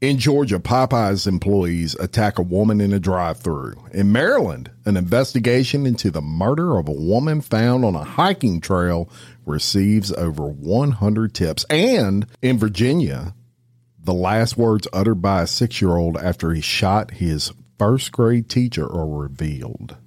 [0.00, 3.74] In Georgia, Popeyes employees attack a woman in a drive through.
[3.92, 9.10] In Maryland, an investigation into the murder of a woman found on a hiking trail
[9.44, 11.66] receives over 100 tips.
[11.68, 13.34] And in Virginia,
[14.02, 18.48] the last words uttered by a six year old after he shot his first grade
[18.48, 19.98] teacher are revealed.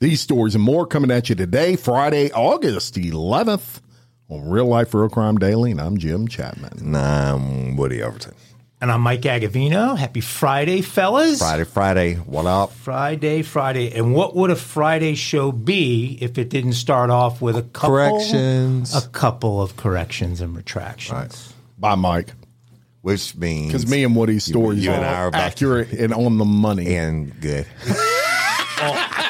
[0.00, 3.80] These stories and more coming at you today, Friday, August 11th,
[4.28, 5.70] on Real Life Real Crime Daily.
[5.70, 6.78] And I'm Jim Chapman.
[6.80, 8.34] And I'm Woody Overton.
[8.80, 9.96] And I'm Mike Agovino.
[9.96, 11.38] Happy Friday, fellas.
[11.38, 12.14] Friday, Friday.
[12.16, 12.72] What up?
[12.72, 13.90] Friday, Friday.
[13.96, 17.96] And what would a Friday show be if it didn't start off with a couple
[17.96, 18.94] Corrections.
[18.94, 21.10] A couple of corrections and retractions.
[21.18, 21.52] Right.
[21.78, 22.34] Bye, Mike.
[23.00, 25.92] Which means Because me and Woody's stories you and are I are about to- accurate
[25.92, 26.94] and on the money.
[26.96, 27.66] and good.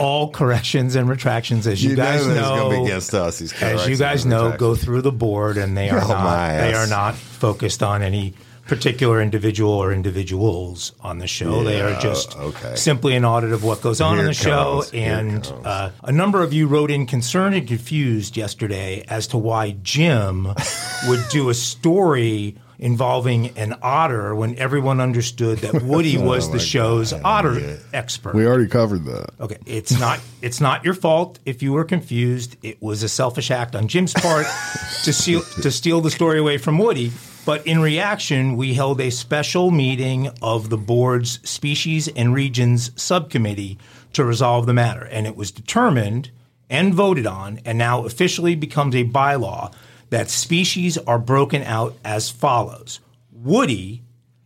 [0.00, 3.38] All corrections and retractions, as you, guys know, know, going to be against us.
[3.38, 6.72] These as you guys know, go through the board, and they are Oh, not they
[6.74, 6.86] ass.
[6.86, 8.34] are not focused on any
[8.66, 11.64] particular individual or individuals on the show.
[11.64, 12.74] they are just okay.
[12.76, 14.80] simply an audit of what goes on Here on the show.
[14.82, 14.90] comes.
[14.92, 19.70] And uh, a number of you wrote in concerned and confused yesterday as to why
[19.82, 20.48] Jim
[21.08, 27.12] would do a story involving an otter when everyone understood that Woody was the show's
[27.12, 28.34] otter expert.
[28.34, 29.30] we already covered that.
[29.40, 32.56] Okay, it's not it's not your fault if you were confused.
[32.62, 34.46] It was a selfish act on Jim's part
[35.04, 37.12] to steal to steal the story away from Woody.
[37.44, 43.78] But in reaction, we held a special meeting of the board's species and regions subcommittee
[44.12, 46.30] to resolve the matter, and it was determined
[46.68, 49.72] and voted on, and now officially becomes a bylaw
[50.10, 53.00] that species are broken out as follows:
[53.32, 54.02] Woody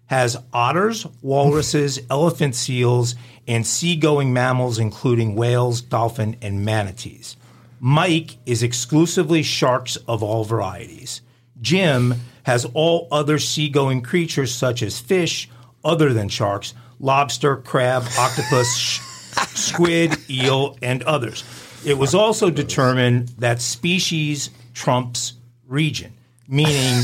[0.06, 3.14] has otters, walruses, elephant seals,
[3.48, 7.36] and seagoing mammals, including whales, dolphin, and manatees.
[7.80, 11.20] Mike is exclusively sharks of all varieties.
[11.60, 15.48] Jim has all other seagoing creatures such as fish,
[15.84, 19.00] other than sharks, lobster, crab, octopus, sh-
[19.54, 21.42] squid, eel, and others.
[21.84, 25.34] It was also determined that species trumps
[25.72, 26.12] region,
[26.46, 27.02] meaning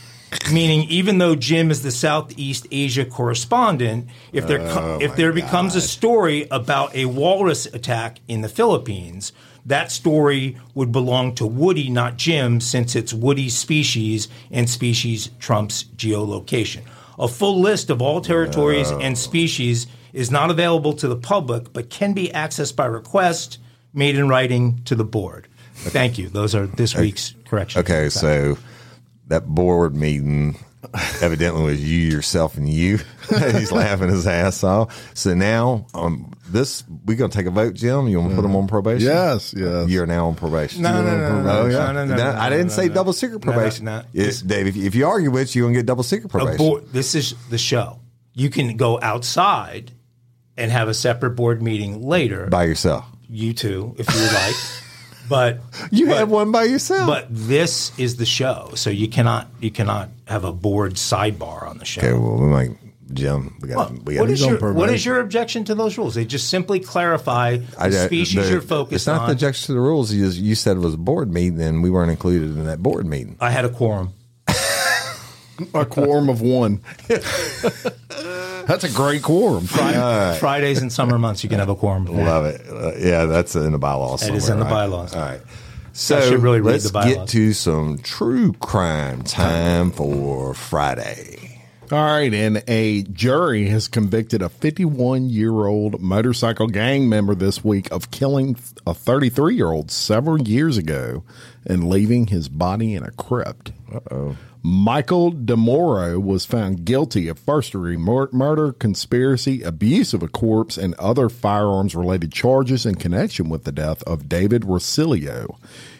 [0.52, 5.32] meaning even though Jim is the Southeast Asia correspondent, if there co- oh if there
[5.32, 9.32] becomes a story about a walrus attack in the Philippines,
[9.66, 15.84] that story would belong to Woody, not Jim, since it's Woody's species and species trumps
[15.96, 16.82] geolocation.
[17.18, 21.90] A full list of all territories and species is not available to the public, but
[21.90, 23.58] can be accessed by request
[23.92, 25.46] made in writing to the board.
[25.80, 26.28] Thank you.
[26.28, 27.84] Those are this week's corrections.
[27.88, 28.58] Okay, so
[29.28, 30.56] that board meeting
[31.22, 32.98] evidently was you, yourself, and you.
[33.28, 35.10] He's laughing his ass off.
[35.14, 38.08] So now, um, this we're gonna take a vote, Jim.
[38.08, 39.06] You want to put him on probation?
[39.06, 39.88] Yes, yes.
[39.88, 40.82] You're now on probation.
[40.82, 41.92] No, no, no, no, Oh, no, yeah.
[41.92, 42.94] no, no, no, I didn't no, say no.
[42.94, 43.84] double secret No, no, probation.
[43.84, 44.02] no.
[44.12, 44.66] It's Dave.
[44.66, 46.58] If, if you argue with, you, you're gonna get double secret probation.
[46.58, 48.00] board, this is the show.
[48.34, 49.92] You can go outside
[50.56, 52.46] and have a separate board meeting later.
[52.46, 53.04] by yourself.
[53.28, 54.54] you two, if you would like.
[55.30, 55.60] But
[55.90, 57.06] You but, had one by yourself.
[57.06, 61.78] But this is the show, so you cannot you cannot have a board sidebar on
[61.78, 62.00] the show.
[62.02, 62.70] okay, well, we might,
[63.14, 63.56] Jim.
[63.62, 63.92] We got.
[64.04, 64.20] we got.
[64.22, 64.94] What is on your what probation.
[64.96, 66.14] is your objection to those rules?
[66.16, 68.96] They just simply clarify the I- I- species the- you're focused on.
[68.96, 69.26] It's not on.
[69.28, 70.12] the objection to the rules.
[70.12, 73.06] You, you said it was a board meeting, and we weren't included in that board
[73.06, 73.36] meeting.
[73.40, 74.12] I had a quorum.
[75.74, 76.80] A quorum of one.
[78.66, 79.66] That's a great quorum.
[79.66, 82.06] Fridays and summer months, you can have a quorum.
[82.06, 82.62] Love it.
[82.68, 84.26] Uh, yeah, that's in the bylaws.
[84.26, 84.86] It is somewhere, in the right?
[84.86, 85.14] bylaws.
[85.14, 85.40] All right.
[85.92, 91.50] So should really read let's the get to some true crime time for Friday.
[91.92, 97.64] All right, and a jury has convicted a 51 year old motorcycle gang member this
[97.64, 98.56] week of killing
[98.86, 101.24] a 33 year old several years ago
[101.66, 103.72] and leaving his body in a crypt.
[103.92, 104.36] Uh-oh.
[104.62, 110.76] Michael DeMoro was found guilty of first degree mur- murder, conspiracy, abuse of a corpse,
[110.76, 115.56] and other firearms related charges in connection with the death of David Rosilio.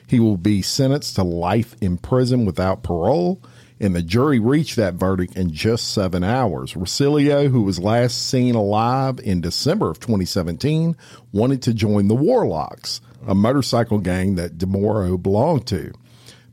[0.06, 3.41] He will be sentenced to life in prison without parole
[3.81, 6.75] and the jury reached that verdict in just seven hours.
[6.75, 10.95] Rosilio, who was last seen alive in December of 2017,
[11.33, 15.92] wanted to join the Warlocks, a motorcycle gang that DeMoro belonged to.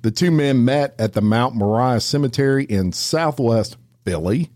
[0.07, 3.75] The two men met at the Mount Moriah Cemetery in southwest
[4.05, 4.51] Philly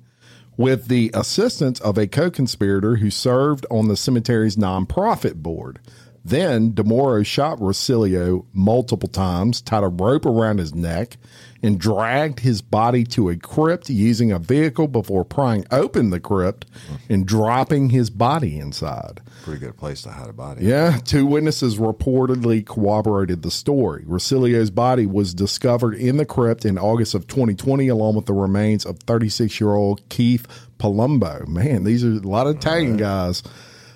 [0.55, 5.81] with the assistance of a co conspirator who served on the cemetery's nonprofit board.
[6.23, 11.17] Then DeMoro shot Rosilio multiple times, tied a rope around his neck,
[11.61, 16.65] and dragged his body to a crypt using a vehicle before prying open the crypt
[17.09, 19.19] and dropping his body inside.
[19.43, 20.65] Pretty good place to hide a body.
[20.65, 24.03] Yeah, two witnesses reportedly corroborated the story.
[24.03, 28.85] Rosilio's body was discovered in the crypt in August of 2020, along with the remains
[28.85, 30.47] of 36 year old Keith
[30.77, 31.47] Palumbo.
[31.47, 33.41] Man, these are a lot of Italian guys.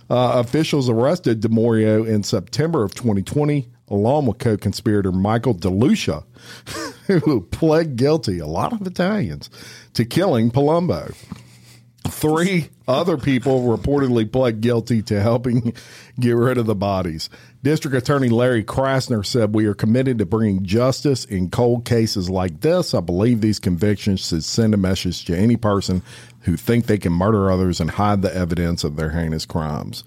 [0.10, 6.24] Uh, officials arrested DeMorio in September of 2020, along with co conspirator Michael DeLucia,
[7.24, 9.50] who pled guilty, a lot of Italians,
[9.94, 11.16] to killing Palumbo.
[12.08, 15.74] Three other people reportedly pled guilty to helping
[16.20, 17.30] get rid of the bodies.
[17.64, 22.62] District Attorney Larry Krasner said, We are committed to bringing justice in cold cases like
[22.62, 22.94] this.
[22.94, 26.04] I believe these convictions should send a message to any person
[26.42, 30.04] who think they can murder others and hide the evidence of their heinous crimes.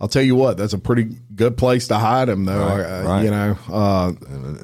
[0.00, 2.66] I'll tell you what, that's a pretty good place to hide them, though.
[2.66, 3.22] Right, uh, right.
[3.24, 4.12] You know, uh,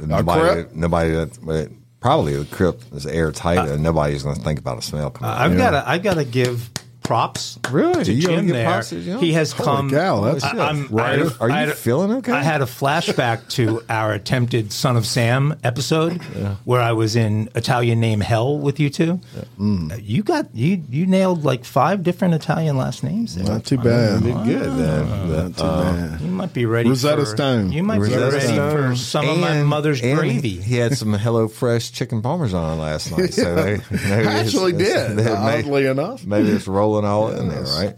[0.07, 1.73] Nobody, nobody that,
[2.03, 5.33] probably the crypt is airtight uh, and nobody's going to think about a smell coming
[5.33, 5.41] out.
[5.41, 6.69] I've got to I've got to give
[7.03, 7.59] props.
[7.71, 8.05] Really?
[8.05, 8.65] to You Jim there.
[8.67, 9.19] props to Jim?
[9.19, 9.91] He has Holy come.
[9.91, 11.21] cow, that's- I, I'm, Right.
[11.21, 12.33] I Are you I feeling okay?
[12.33, 16.21] I had a flashback to our attempted Son of Sam episode
[16.65, 19.21] where I was in Italian name hell with you two.
[19.37, 23.35] Uh, You got you you nailed like five different Italian last names.
[23.35, 23.45] There.
[23.47, 24.23] not too bad.
[24.23, 25.31] did good then.
[25.31, 26.21] Not too bad.
[26.21, 26.89] You might be ready.
[26.89, 27.73] Rosetta for, Stone.
[27.73, 28.91] You might Rosetta be ready Stone.
[28.91, 30.61] for some of my mother's gravy.
[30.61, 33.33] He had some Hello Fresh chicken parmesan last night.
[33.33, 36.25] So they, maybe I actually it's- did, they- oddly enough.
[36.27, 37.97] Maybe it's rolling all in there, right?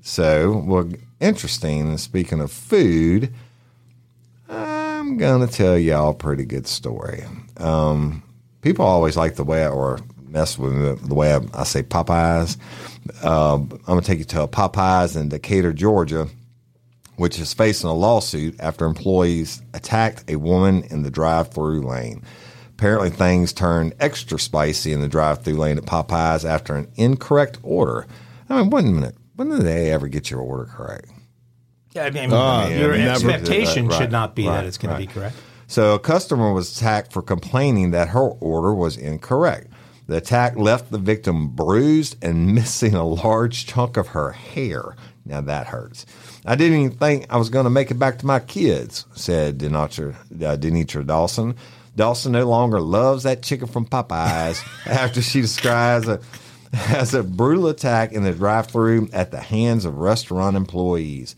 [0.00, 1.96] So, well, interesting.
[1.98, 3.32] Speaking of food,
[4.48, 7.24] I'm going to tell y'all a pretty good story.
[7.58, 8.22] Um,
[8.62, 11.82] people always like the way I, or mess with me, the way I, I say
[11.82, 12.56] Popeyes.
[13.24, 16.28] Um, I'm going to take you to a Popeyes in Decatur, Georgia,
[17.16, 22.22] which is facing a lawsuit after employees attacked a woman in the drive-through lane.
[22.78, 28.06] Apparently, things turned extra spicy in the drive-through lane at Popeyes after an incorrect order.
[28.48, 29.16] I mean, one minute.
[29.34, 31.10] When did they ever get your order correct?
[31.92, 33.10] Yeah, I mean, Uh, your never.
[33.30, 35.00] expectation Right, should not be right, that it's going right.
[35.00, 35.34] to be correct.
[35.66, 39.66] So a customer was attacked for complaining that her order was incorrect.
[40.06, 44.94] The attack left the victim bruised and missing a large chunk of her hair.
[45.26, 46.06] Now that hurts.
[46.46, 49.58] I didn't even think I was going to make it back to my kids, said
[49.58, 51.56] Denitra, uh, Denitra Dawson.
[51.98, 56.20] Dawson no longer loves that chicken from Popeyes after she describes a,
[56.72, 61.34] as a brutal attack in the drive-through at the hands of restaurant employees.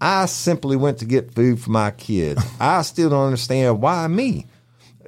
[0.00, 2.42] I simply went to get food for my kids.
[2.60, 4.46] I still don't understand why me,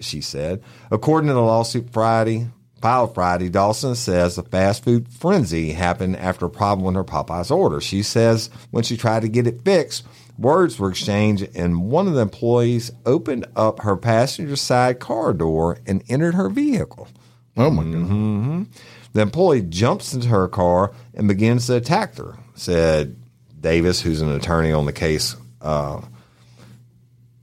[0.01, 0.63] she said.
[0.91, 2.49] According to the lawsuit Friday,
[2.83, 7.55] filed Friday, Dawson says the fast food frenzy happened after a problem with her Popeyes
[7.55, 7.81] order.
[7.81, 10.05] She says when she tried to get it fixed,
[10.39, 15.79] words were exchanged and one of the employees opened up her passenger side car door
[15.87, 17.09] and entered her vehicle.
[17.57, 18.67] Oh my god!
[19.13, 23.17] The employee jumps into her car and begins to attack her, said
[23.59, 26.03] Davis, who's an attorney on the case uh,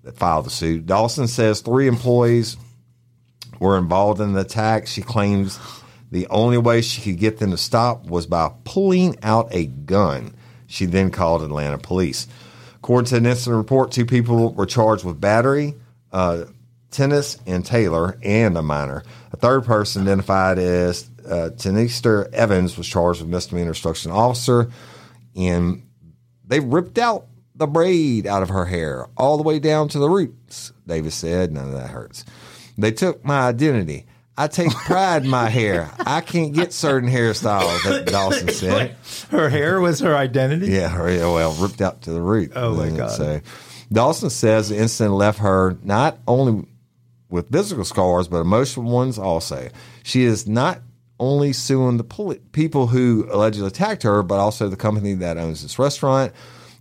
[0.03, 0.85] that filed the suit.
[0.85, 2.57] Dawson says three employees
[3.59, 4.85] were involved in the attack.
[4.85, 5.57] She claims
[6.11, 10.35] the only way she could get them to stop was by pulling out a gun.
[10.67, 12.27] She then called Atlanta police.
[12.83, 15.73] According to an incident report, two people were charged with battery,
[16.11, 16.43] uh,
[16.91, 19.03] Tennis and Taylor, and a minor.
[19.31, 21.51] A third person, identified as uh,
[22.33, 24.69] Evans, was charged with misdemeanor obstruction officer,
[25.33, 25.87] and
[26.45, 30.09] they ripped out the braid out of her hair all the way down to the
[30.09, 30.73] roots.
[30.85, 32.25] Davis said, "None of that hurts."
[32.77, 34.07] They took my identity.
[34.37, 35.91] I take pride in my hair.
[35.99, 37.83] I can't get certain hairstyles.
[37.83, 38.95] That Dawson said.
[39.29, 40.67] Her hair was her identity.
[40.71, 42.51] Yeah, her- yeah, well, ripped out to the root.
[42.55, 43.11] Oh, my God.
[43.11, 43.41] So,
[43.91, 46.65] Dawson says the incident left her not only
[47.29, 49.69] with physical scars, but emotional ones also.
[50.03, 50.79] She is not
[51.19, 55.77] only suing the people who allegedly attacked her, but also the company that owns this
[55.77, 56.33] restaurant.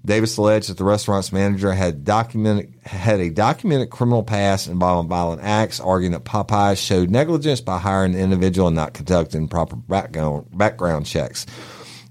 [0.04, 5.42] Davis alleged that the restaurant's manager had documented had a documented criminal past involving violent
[5.42, 10.47] acts, arguing that Popeyes showed negligence by hiring the individual and not conducting proper background
[10.56, 11.47] background checks.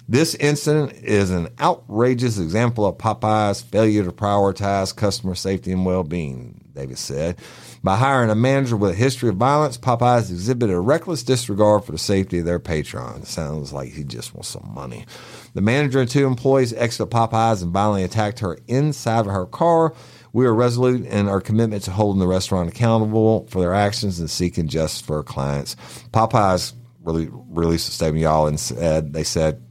[0.08, 6.04] This incident is an outrageous example of Popeye's failure to prioritize customer safety and well
[6.04, 7.38] being, Davis said.
[7.84, 11.94] By hiring a manager with a history of violence, Popeyes exhibited a reckless disregard for
[11.94, 13.30] the safety of their patrons.
[13.30, 15.06] Sounds like he just wants some money.
[15.54, 19.94] The manager and two employees exited Popeyes and violently attacked her inside of her car.
[20.34, 24.30] We are resolute in our commitment to holding the restaurant accountable for their actions and
[24.30, 25.76] seeking justice for our clients.
[26.14, 29.62] Popeyes really released a statement, y'all, and said they said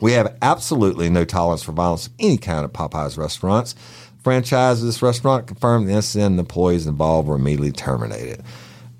[0.00, 3.74] we have absolutely no tolerance for violence of any kind at Popeyes restaurants.
[4.22, 6.30] franchise of this restaurant confirmed the incident.
[6.30, 8.42] and The employees involved were immediately terminated,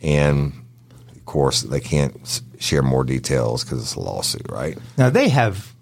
[0.03, 0.53] and
[1.17, 4.77] of course they can't share more details because it's a lawsuit, right?
[4.99, 5.75] Now they have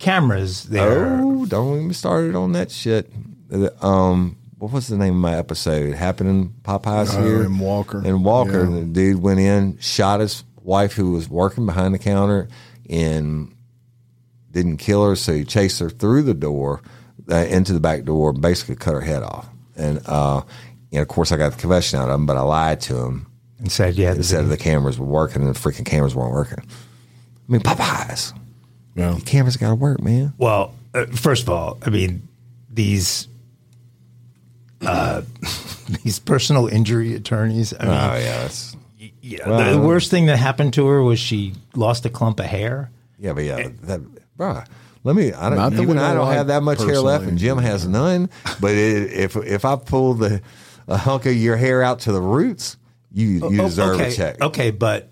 [0.00, 1.20] cameras there.
[1.22, 3.10] Oh, don't get me started on that shit.
[3.52, 5.94] Uh, Um, what was the name of my episode?
[5.94, 8.04] Happening Popeyes Oh, here in Walker.
[8.04, 8.80] In Walker, Yeah.
[8.80, 12.48] the dude went in, shot his wife who was working behind the counter,
[12.88, 13.54] and
[14.50, 15.16] didn't kill her.
[15.16, 16.82] So he chased her through the door
[17.30, 19.48] uh, into the back door, and basically cut her head off.
[19.76, 20.42] And uh,
[20.92, 23.26] and of course, I got the confession out of him, but I lied to him
[23.58, 26.32] and said, "Yeah, and this said the cameras were working, and the freaking cameras weren't
[26.32, 26.58] working.
[26.58, 28.32] I mean, Popeyes,
[28.94, 29.12] Yeah.
[29.12, 30.32] the cameras got to work, man.
[30.38, 32.26] Well, uh, first of all, I mean
[32.72, 33.28] these
[34.82, 35.22] uh,
[36.04, 37.74] these personal injury attorneys.
[37.78, 38.76] I mean, Oh yeah, that's
[39.20, 42.46] yeah, well- the worst thing that happened to her was she lost a clump of
[42.46, 42.90] hair.
[43.18, 44.00] Yeah, but yeah, that,
[44.38, 44.66] bruh.
[45.02, 45.32] Let me.
[45.32, 45.72] I don't.
[45.74, 48.28] Even I don't don't like have that much hair left, and Jim has none.
[48.60, 50.42] But it, if if I pull the
[50.88, 52.76] a hunk of your hair out to the roots,
[53.12, 54.40] you you Oh, deserve okay, a check.
[54.42, 55.09] Okay, but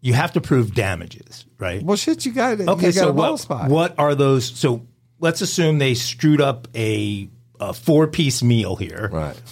[0.00, 1.82] you have to prove damages, right?
[1.82, 2.68] Well, shit, you got it.
[2.68, 3.70] Okay, you got so a what, spot.
[3.70, 4.44] what are those?
[4.46, 4.86] So
[5.18, 9.08] let's assume they screwed up a, a four piece meal here.
[9.12, 9.40] Right.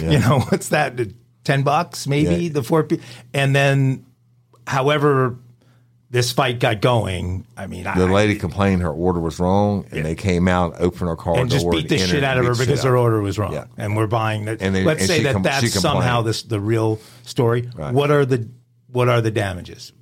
[0.00, 0.96] You know, what's that?
[1.42, 2.52] Ten bucks, maybe Yeah.
[2.52, 3.00] the four piece,
[3.34, 4.06] and then
[4.66, 5.36] however
[6.10, 7.44] this fight got going.
[7.56, 11.08] I mean, The I, lady complained her order was wrong, and they came out, opened
[11.08, 13.52] her car and just beat the shit out of her because her order was wrong,
[13.52, 13.64] Yeah.
[13.76, 14.62] and we're buying that.
[14.62, 17.68] And they- let's and say that com- that's somehow this the real story.
[17.74, 17.92] Right.
[17.92, 18.48] What are the
[18.90, 19.92] what are the damages?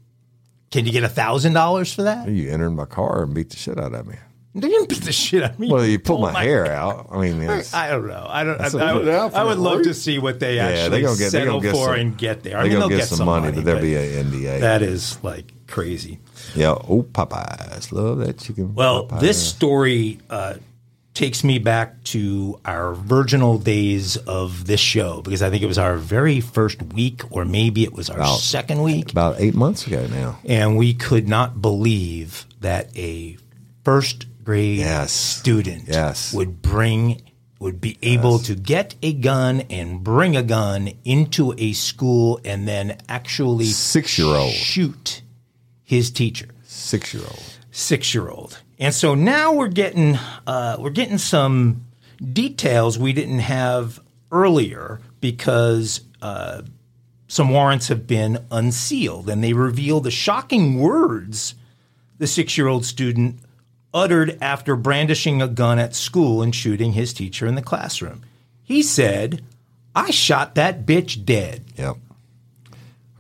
[0.71, 2.29] Can you get a thousand dollars for that?
[2.29, 4.17] You entered my car and beat the shit out of me.
[4.55, 5.71] They didn't beat the shit out of me.
[5.71, 7.09] Well, you pulled pulled my, hair out.
[7.11, 8.27] I mean, I don't know.
[8.27, 8.59] I don't.
[8.59, 11.31] I, I, would, I would love to see what they yeah, actually they're gonna get
[11.31, 12.57] settle get for some, and get there.
[12.57, 14.61] I mean, gonna they'll get, some money, but there'll be an NDA.
[14.61, 16.21] that is like crazy.
[16.55, 16.71] yeah.
[16.71, 18.75] Oh, Popeyes, love that chicken.
[18.75, 19.21] Well, Popeyes.
[19.21, 20.55] this story uh,
[21.17, 25.79] takes me back to our virginal days of this show because I think it was
[25.79, 29.87] our very first week, or maybe it was our About- second week, about eight months
[29.87, 30.39] ago now.
[30.45, 33.39] and we could not believe that a
[33.83, 35.11] first grade Yes.
[35.11, 36.33] student Yes.
[36.35, 37.23] would bring
[37.59, 42.69] would be able to get a gun and bring a gun into a school and
[42.69, 44.53] then actually Six-year-old.
[44.53, 45.23] shoot
[45.83, 47.43] his teacher Six year old.
[47.71, 48.59] six year old.
[48.79, 51.87] And so now we're getting uh, we're getting some
[52.33, 56.63] details we didn't have earlier because uh,
[57.29, 61.55] some warrants have been unsealed and they reveal the shocking words
[62.19, 63.39] the six year old student
[63.93, 68.23] uttered after brandishing a gun at school and shooting his teacher in the classroom.
[68.63, 69.43] He said,
[69.95, 71.65] I shot that bitch dead.
[71.77, 71.97] Yep.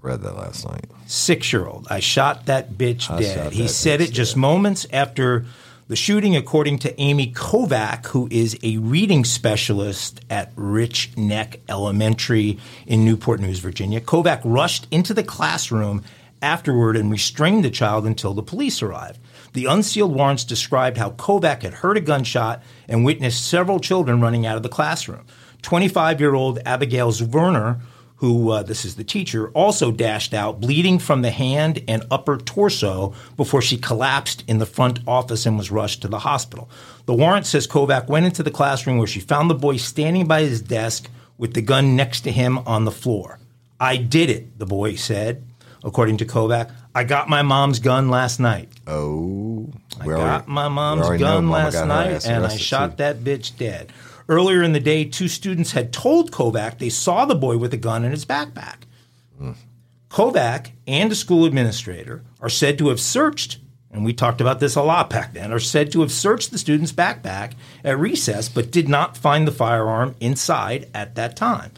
[0.07, 0.85] Read that last night.
[1.07, 1.89] six year old.
[1.91, 3.37] I shot that bitch I dead.
[3.37, 5.45] shot He that said bitch it just moments after
[5.89, 12.59] the shooting, according to Amy Kovac, who is a reading specialist at Rich Neck Elementary
[12.87, 14.01] in Newport News, Virginia.
[14.01, 16.05] Kovac rushed into the classroom
[16.43, 19.19] afterward and restrained the child until the police arrived.
[19.55, 24.47] The unsealed warrants described how Kovac had heard a gunshot and witnessed several children running
[24.47, 25.25] out of the classroom.
[25.63, 27.81] 25 year old Abigail Zwerner
[28.17, 32.39] who uh, this is the teacher, also dashed out, bleeding from the hand and upper
[32.39, 36.69] torso before she collapsed in the front office and was rushed to the hospital.
[37.05, 40.43] The warrant says Kovac went into the classroom where she found the boy standing by
[40.43, 43.39] his desk with the gun next to him on the floor.
[43.79, 45.45] I did it, the boy said.
[45.85, 48.71] According to Kovac, I got my mom's gun last night.
[48.87, 49.71] Oh,
[50.01, 52.97] I got my mom's gun last night and I shot too.
[52.97, 53.93] that bitch dead.
[54.29, 57.77] Earlier in the day, two students had told Kovac they saw the boy with a
[57.77, 58.79] gun in his backpack.
[60.11, 63.59] Kovac and a school administrator are said to have searched,
[63.91, 66.59] and we talked about this a lot back then, are said to have searched the
[66.59, 67.53] student's backpack
[67.85, 71.73] at recess but did not find the firearm inside at that time.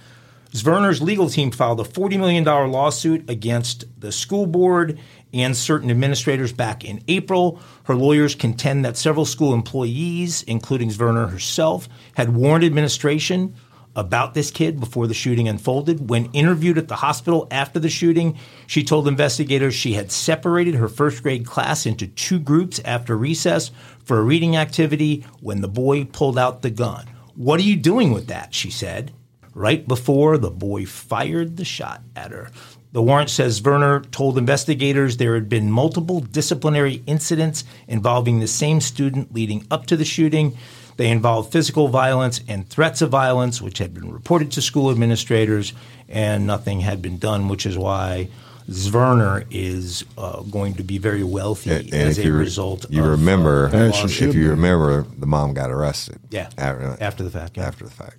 [0.52, 4.98] Zwerner's legal team filed a $40 million lawsuit against the school board
[5.32, 7.61] and certain administrators back in April.
[7.85, 13.54] Her lawyers contend that several school employees, including Zwerner herself, had warned administration
[13.97, 16.08] about this kid before the shooting unfolded.
[16.08, 20.88] When interviewed at the hospital after the shooting, she told investigators she had separated her
[20.88, 23.73] first grade class into two groups after recess
[24.04, 27.06] for a reading activity when the boy pulled out the gun.
[27.35, 28.54] What are you doing with that?
[28.54, 29.12] She said
[29.52, 32.50] right before the boy fired the shot at her.
[32.92, 38.80] The warrant says Zwerner told investigators there had been multiple disciplinary incidents involving the same
[38.80, 40.57] student leading up to the shooting.
[40.97, 45.73] They involved physical violence and threats of violence, which had been reported to school administrators,
[46.09, 48.28] and nothing had been done, which is why
[48.68, 52.87] Zwerner is uh, going to be very wealthy And as if a you, re- result.
[52.90, 56.18] you of, remember, uh, As she law- should if you remember, the mom got arrested.
[56.30, 57.66] Yeah, after, after the fact, yeah.
[57.66, 58.18] After the fact.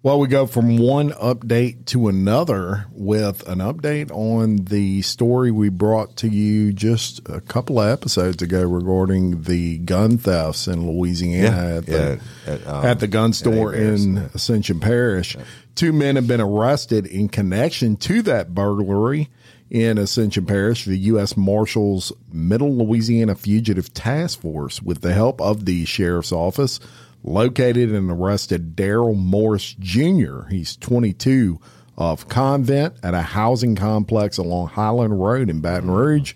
[0.00, 5.70] Well, we go from one update to another with an update on the story we
[5.70, 11.78] brought to you just a couple of episodes ago regarding the gun thefts in Louisiana
[11.78, 15.36] at, the, yeah, at, um, at the gun store in Ascension Parish.
[15.74, 19.30] Two men have been arrested in connection to that burglary
[19.68, 20.84] in Ascension Parish.
[20.84, 21.36] The U.S.
[21.36, 26.78] Marshals Middle Louisiana Fugitive Task Force, with the help of the sheriff's office,
[27.22, 30.48] located and arrested Daryl Morris Jr.
[30.48, 31.60] He's 22
[31.96, 36.34] of Convent at a housing complex along Highland Road in Baton Rouge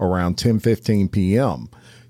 [0.00, 1.68] around 10:15 p.m.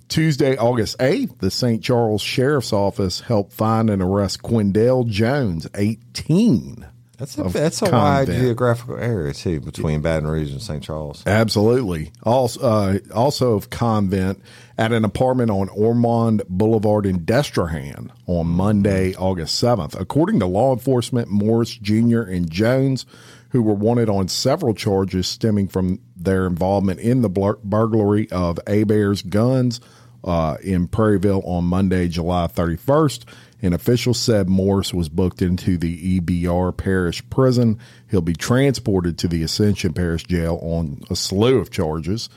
[0.08, 1.82] Tuesday, August 8th, the St.
[1.82, 6.86] Charles Sheriff's Office helped find and arrest Quindell Jones, 18.
[7.16, 10.82] That's a, that's a wide geographical area too between Baton Rouge and St.
[10.82, 11.22] Charles.
[11.26, 12.10] Absolutely.
[12.24, 14.42] Also, uh, also of convent
[14.78, 19.98] at an apartment on Ormond Boulevard in Destrehan on Monday, August 7th.
[20.00, 22.22] According to law enforcement, Morris Jr.
[22.22, 23.06] and Jones,
[23.50, 29.22] who were wanted on several charges stemming from their involvement in the burglary of Abear's
[29.22, 29.80] guns
[30.24, 33.24] uh, in Prairieville on Monday, July 31st.
[33.60, 37.78] An official said Morris was booked into the EBR Parish Prison.
[38.10, 42.28] He'll be transported to the Ascension Parish Jail on a slew of charges.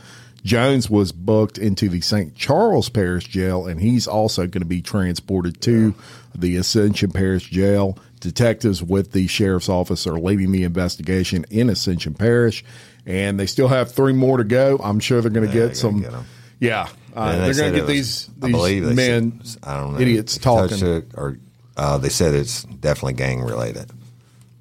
[0.45, 2.35] Jones was booked into the St.
[2.35, 5.95] Charles Parish Jail, and he's also going to be transported to
[6.35, 7.97] the Ascension Parish Jail.
[8.19, 12.63] Detectives with the sheriff's office are leading the investigation in Ascension Parish,
[13.07, 14.79] and they still have three more to go.
[14.83, 16.01] I'm sure they're going to they're get some.
[16.01, 16.13] get
[16.59, 19.99] yeah, uh, they they're going to get was- these these men, said- I don't know,
[19.99, 20.85] idiots talking.
[20.85, 21.39] it, or
[21.75, 23.91] uh, they said it's definitely gang related.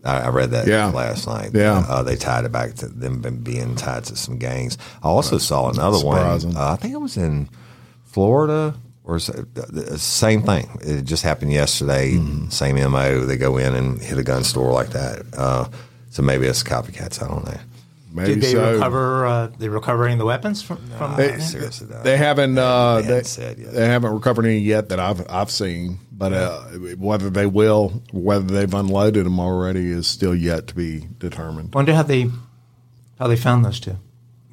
[0.05, 0.87] I, I read that Yeah.
[0.91, 1.51] last night.
[1.55, 1.85] Yeah.
[1.89, 4.77] uh, they tied it back to them being tied to some gangs.
[5.03, 6.55] I also saw another surprising.
[6.55, 6.63] one.
[6.63, 7.49] Uh, I think it was in
[8.05, 10.69] Florida or s- uh, same thing.
[10.81, 12.13] It just happened yesterday.
[12.13, 12.49] Mm-hmm.
[12.51, 13.25] Same mo.
[13.27, 15.23] They go in and hit a gun store like that.
[15.37, 15.69] Uh,
[16.11, 17.23] so maybe it's copycats.
[17.23, 17.59] I don't know.
[18.13, 18.73] Maybe Did they so.
[18.75, 19.27] recover?
[19.27, 20.77] Uh, they recovering the weapons from?
[20.97, 22.01] from They, seriously, though.
[22.05, 22.57] they haven't.
[22.57, 23.73] Uh, They they, haven't said yet.
[23.73, 25.99] they haven't recovered any yet that I've I've seen.
[26.17, 26.61] But uh,
[26.97, 31.75] whether they will, whether they've unloaded them already, is still yet to be determined.
[31.75, 32.31] Wonder how they
[33.19, 33.97] how they found those two.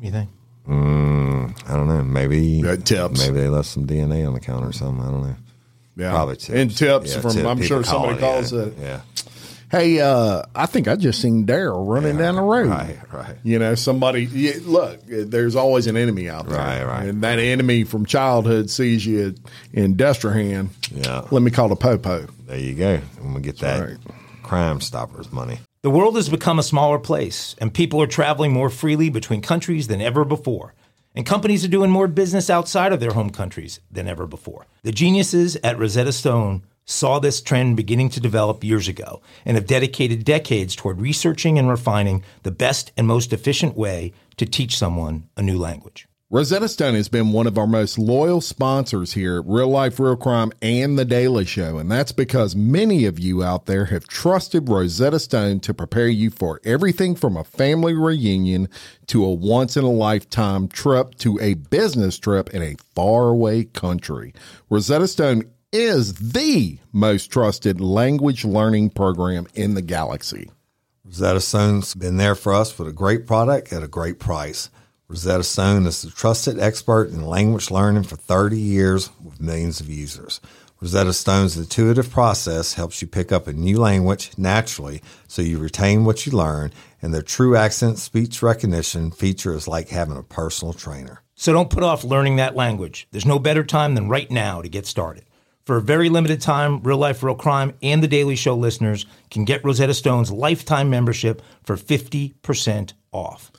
[0.01, 0.29] You think?
[0.67, 2.03] I don't know.
[2.03, 3.19] Maybe tips.
[3.19, 5.05] Maybe they left some DNA on the counter or something.
[5.05, 5.35] I don't know.
[5.97, 6.49] Yeah, Probably tips.
[6.49, 7.31] and tips Yeah, from.
[7.33, 7.45] tip.
[7.45, 8.61] I'm People sure somebody calling, calls yeah.
[8.61, 8.73] it.
[8.79, 9.01] Yeah,
[9.71, 12.67] Hey, uh, I think I just seen Daryl running down the road.
[12.67, 13.37] right, right.
[13.43, 14.25] You know, somebody.
[14.25, 17.05] Yeah, look, there's always an enemy out there, Right, right.
[17.07, 19.33] And that enemy from childhood sees you
[19.71, 20.69] in Destrehan.
[20.93, 21.25] Yeah.
[21.31, 22.27] Let me call the popo.
[22.47, 22.99] There you go.
[23.21, 23.97] And we get that right.
[24.43, 25.59] Crime Stoppers money.
[25.83, 29.87] The world has become a smaller place, and people are traveling more freely between countries
[29.87, 30.73] than ever before.
[31.15, 34.67] And companies are doing more business outside of their home countries than ever before.
[34.83, 39.65] The geniuses at Rosetta Stone saw this trend beginning to develop years ago and have
[39.65, 45.27] dedicated decades toward researching and refining the best and most efficient way to teach someone
[45.37, 46.07] a new language.
[46.33, 50.15] Rosetta Stone has been one of our most loyal sponsors here at Real Life Real
[50.15, 54.69] Crime and The Daily Show, and that's because many of you out there have trusted
[54.69, 58.69] Rosetta Stone to prepare you for everything from a family reunion
[59.07, 64.33] to a once in a lifetime trip to a business trip in a faraway country.
[64.69, 70.51] Rosetta Stone is the most trusted language learning program in the galaxy.
[71.05, 74.69] Rosetta Stone's been there for us with a great product at a great price.
[75.07, 79.89] Rosetta Stone is the trusted expert in language learning for 30 years with millions of
[79.89, 80.41] users.
[80.81, 86.03] Rosetta Stone's intuitive process helps you pick up a new language naturally so you retain
[86.03, 90.73] what you learn, and their true accent speech recognition feature is like having a personal
[90.73, 91.21] trainer.
[91.35, 93.07] So don't put off learning that language.
[93.11, 95.23] There's no better time than right now to get started.
[95.65, 99.45] For a very limited time, Real Life Real Crime and The Daily Show listeners can
[99.45, 103.51] get Rosetta Stone's lifetime membership for 50% off.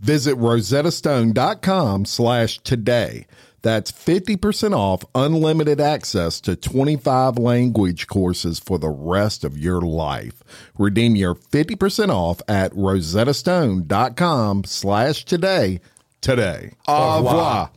[0.00, 3.26] Visit rosettastone.com slash today.
[3.62, 10.42] That's 50% off unlimited access to 25 language courses for the rest of your life.
[10.76, 15.80] Redeem your 50% off at rosettastone.com slash today
[16.20, 16.72] today.
[16.86, 17.70] Au revoir.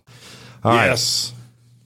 [0.66, 1.34] yes.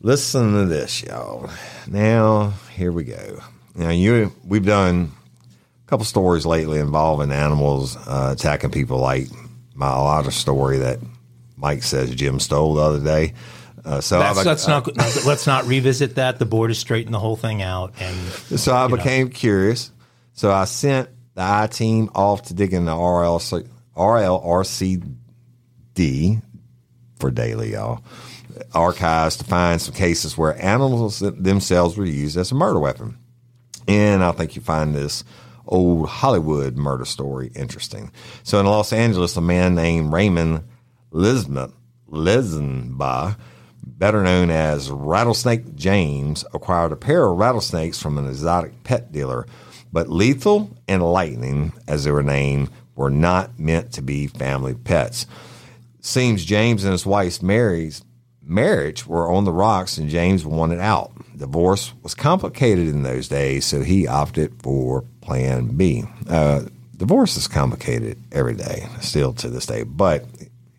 [0.03, 1.47] Listen to this, y'all.
[1.87, 3.39] Now, here we go.
[3.75, 5.11] Now, you we've done
[5.85, 9.27] a couple stories lately involving animals uh, attacking people, like
[9.75, 10.97] my otter story that
[11.55, 13.33] Mike says Jim stole the other day.
[13.85, 16.39] Uh, so That's, I, let's not let's not revisit that.
[16.39, 18.17] The board has straightened the whole thing out, and
[18.59, 18.97] so I you know.
[18.97, 19.91] became curious.
[20.33, 25.15] So I sent the I team off to dig in the RLC, RLRC
[25.93, 26.39] D
[27.19, 28.03] for daily, y'all.
[28.73, 33.17] Archives to find some cases where animals themselves were used as a murder weapon.
[33.87, 35.23] And I think you find this
[35.65, 38.11] old Hollywood murder story interesting.
[38.43, 40.63] So in Los Angeles, a man named Raymond
[41.11, 41.73] Lisbeth
[42.09, 43.37] Lesenbaugh,
[43.83, 49.45] better known as Rattlesnake James, acquired a pair of rattlesnakes from an exotic pet dealer.
[49.91, 55.25] But Lethal and Lightning, as they were named, were not meant to be family pets.
[56.01, 58.03] Seems James and his wife's Mary's
[58.43, 61.11] marriage were on the rocks and James wanted out.
[61.37, 66.03] Divorce was complicated in those days, so he opted for plan B.
[66.29, 66.63] Uh,
[66.97, 70.25] divorce is complicated every day, still to this day, but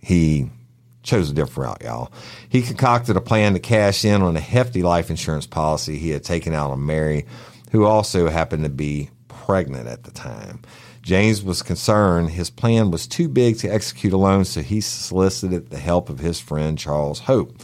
[0.00, 0.50] he
[1.02, 2.12] chose a different route, y'all.
[2.48, 6.22] He concocted a plan to cash in on a hefty life insurance policy he had
[6.24, 7.26] taken out on Mary,
[7.72, 10.60] who also happened to be pregnant at the time.
[11.02, 15.78] James was concerned his plan was too big to execute alone, so he solicited the
[15.78, 17.60] help of his friend Charles Hope.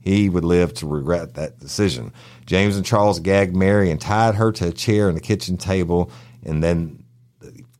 [0.00, 2.12] He would live to regret that decision.
[2.46, 6.12] James and Charles gagged Mary and tied her to a chair in the kitchen table,
[6.44, 7.02] and then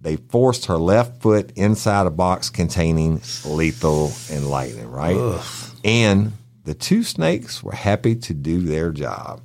[0.01, 5.17] they forced her left foot inside a box containing lethal and lightning, right?
[5.17, 5.45] Ugh.
[5.85, 6.33] And
[6.65, 9.41] the two snakes were happy to do their job.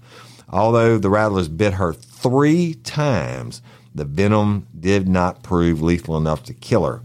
[0.50, 3.62] Although the rattlers bit her three times,
[3.94, 7.02] the venom did not prove lethal enough to kill her.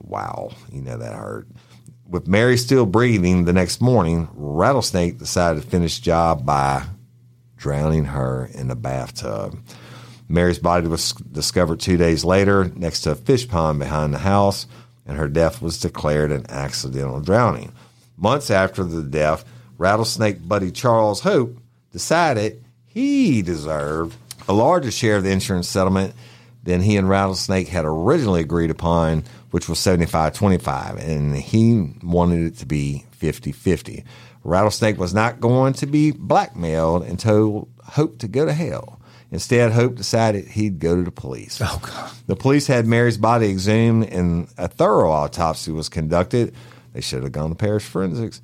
[0.00, 1.48] Wow, you know that hurt.
[2.08, 6.84] With Mary still breathing the next morning, Rattlesnake decided to finish job by
[7.56, 9.58] drowning her in the bathtub.
[10.28, 14.66] Mary's body was discovered two days later next to a fish pond behind the house,
[15.06, 17.72] and her death was declared an accidental drowning.
[18.16, 19.44] Months after the death,
[19.76, 21.56] Rattlesnake buddy Charles Hope
[21.92, 24.16] decided he deserved
[24.50, 26.12] a larger share of the insurance settlement
[26.64, 32.46] than he and Rattlesnake had originally agreed upon, which was 75 25, and he wanted
[32.46, 34.04] it to be 50 50.
[34.42, 39.00] Rattlesnake was not going to be blackmailed and told Hope to go to hell.
[39.30, 41.60] Instead, Hope decided he'd go to the police.
[41.62, 42.10] Oh, God.
[42.26, 46.54] The police had Mary's body exhumed and a thorough autopsy was conducted.
[46.92, 48.42] They should have gone to parish forensics.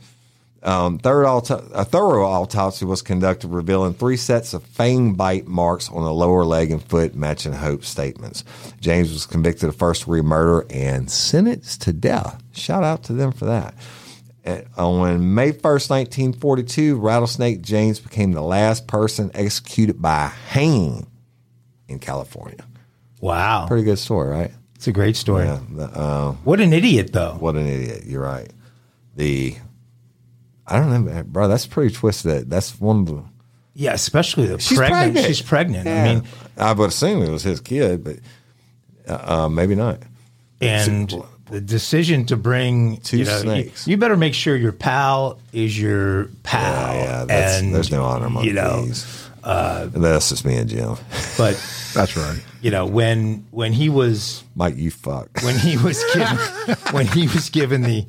[0.66, 5.88] Um, third auto- a thorough autopsy was conducted, revealing three sets of fang bite marks
[5.88, 8.42] on the lower leg and foot, matching Hope's statements.
[8.80, 12.42] James was convicted of first degree murder and sentenced to death.
[12.52, 13.74] Shout out to them for that.
[14.76, 21.06] on May 1st, 1942, Rattlesnake James became the last person executed by hanging
[21.86, 22.64] in California.
[23.20, 23.66] Wow.
[23.68, 24.50] Pretty good story, right?
[24.74, 25.44] It's a great story.
[25.44, 27.36] Yeah, the, uh, what an idiot, though.
[27.38, 28.02] What an idiot.
[28.04, 28.50] You're right.
[29.14, 29.56] The
[30.68, 31.48] I don't know, bro.
[31.48, 32.50] That's pretty twisted.
[32.50, 33.24] That's one of the.
[33.74, 35.12] Yeah, especially the she's pregnant.
[35.12, 35.26] pregnant.
[35.26, 35.86] She's pregnant.
[35.86, 36.02] Yeah.
[36.02, 36.24] I mean,
[36.56, 38.16] I would assume it was his kid, but
[39.06, 40.00] uh, uh maybe not.
[40.60, 41.12] And
[41.50, 43.86] the decision to bring two you know, snakes.
[43.86, 46.94] You, you, better make sure your pal is your pal.
[46.94, 47.58] Yeah, yeah.
[47.58, 49.30] and there's no honor among you know, these.
[49.44, 50.96] Uh, that's just me and Jim.
[51.38, 51.54] But
[51.94, 52.42] that's right.
[52.62, 55.28] You know when when he was Mike, you fuck.
[55.42, 56.36] When he was given
[56.90, 58.06] when he was given the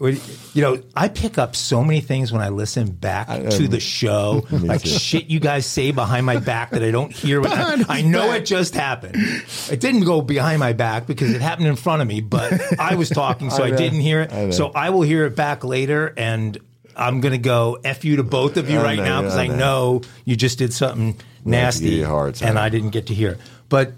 [0.00, 4.46] you know, I pick up so many things when I listen back to the show,
[4.50, 7.44] like shit you guys say behind my back that I don't hear.
[7.44, 9.16] I, I, know it just happened.
[9.16, 12.94] It didn't go behind my back because it happened in front of me, but I
[12.94, 14.32] was talking, so I, I didn't hear it.
[14.32, 16.56] I so I will hear it back later, and
[16.94, 19.48] I'm going to go f you to both of you right know, now because I,
[19.48, 23.32] know you just did something nasty, and I didn't get to hear.
[23.32, 23.40] It.
[23.68, 23.94] But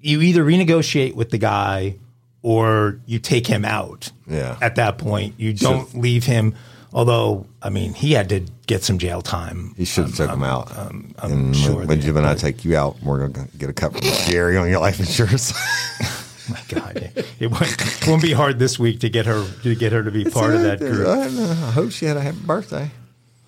[0.00, 1.96] you either renegotiate with the guy
[2.44, 4.12] or you take him out.
[4.28, 4.58] Yeah.
[4.60, 6.54] At that point, you don't should leave him.
[6.92, 9.74] Although, I mean, he had to get some jail time.
[9.76, 10.78] He should have um, took him out.
[10.78, 13.56] Um, I'm and sure when, when Jim and I take you out, we're going to
[13.56, 15.54] get a cut from Jerry on your life insurance.
[16.50, 19.92] my God, it, it, won't, won't, be hard this week to get her to get
[19.92, 21.08] her to be it's part of that group.
[21.08, 22.90] I, I, hope she had a happy birthday.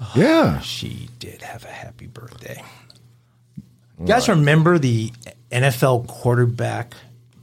[0.01, 2.65] Oh, yeah, she did have a happy birthday.
[4.01, 5.13] You guys remember the
[5.53, 6.95] NFL quarterback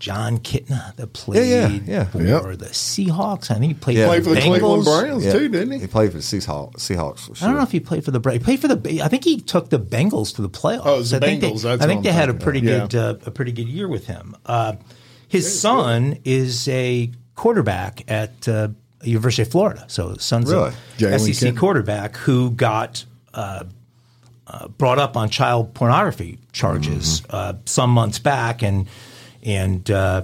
[0.03, 2.03] Jon Kitna that played yeah, yeah, yeah.
[2.03, 2.59] for yep.
[2.59, 3.49] the Seahawks.
[3.49, 4.07] I think he played, yeah.
[4.07, 5.31] for, played for the Cleveland Browns yeah.
[5.31, 5.79] too, didn't he?
[5.79, 6.75] He played for the Seahawks.
[6.75, 7.47] Seahawks sure.
[7.47, 8.39] I don't know if he played for the Browns.
[8.39, 9.01] He played for the.
[9.01, 10.81] I think he took the Bengals to the playoffs.
[10.83, 11.61] Oh, the I Bengals.
[11.61, 14.05] Think they, I think they had a pretty good uh, a pretty good year with
[14.05, 14.35] him.
[14.45, 14.73] Uh,
[15.29, 16.21] his son good.
[16.25, 18.67] is a quarterback at uh,
[19.03, 19.85] University of Florida.
[19.87, 20.73] So son's really?
[21.01, 23.05] a SEC quarterback who got.
[23.33, 23.63] Uh,
[24.45, 27.33] uh, brought up on child pornography charges mm-hmm.
[27.33, 28.87] Uh, some months back, and
[29.43, 30.23] and uh,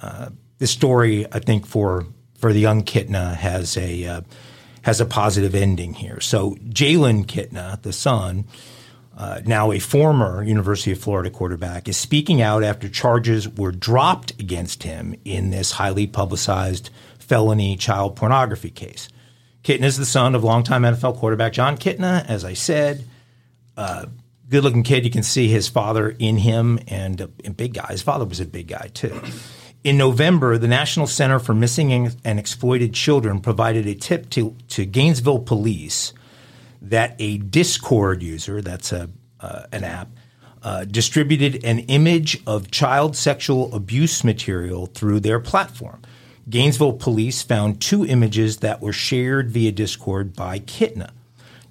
[0.00, 2.06] uh, this story, I think, for
[2.38, 4.20] for the young Kitna has a uh,
[4.82, 6.20] has a positive ending here.
[6.20, 8.44] So Jalen Kitna, the son,
[9.16, 14.32] uh, now a former University of Florida quarterback, is speaking out after charges were dropped
[14.40, 19.08] against him in this highly publicized felony child pornography case.
[19.62, 23.04] Kitna is the son of longtime NFL quarterback Jon Kitna, as I said.
[23.76, 24.06] Uh,
[24.48, 25.04] good looking kid.
[25.04, 27.88] You can see his father in him and a, a big guy.
[27.90, 29.20] His father was a big guy, too.
[29.84, 34.84] In November, the National Center for Missing and Exploited Children provided a tip to, to
[34.84, 36.12] Gainesville police
[36.82, 39.08] that a Discord user, that's a,
[39.40, 40.08] uh, an app,
[40.62, 46.02] uh, distributed an image of child sexual abuse material through their platform.
[46.50, 51.10] Gainesville police found two images that were shared via Discord by Kitna.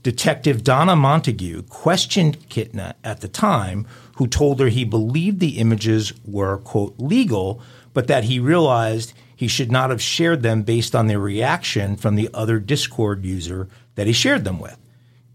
[0.03, 6.13] Detective Donna Montague questioned Kitna at the time, who told her he believed the images
[6.25, 7.61] were, quote, legal,
[7.93, 12.15] but that he realized he should not have shared them based on their reaction from
[12.15, 14.77] the other Discord user that he shared them with.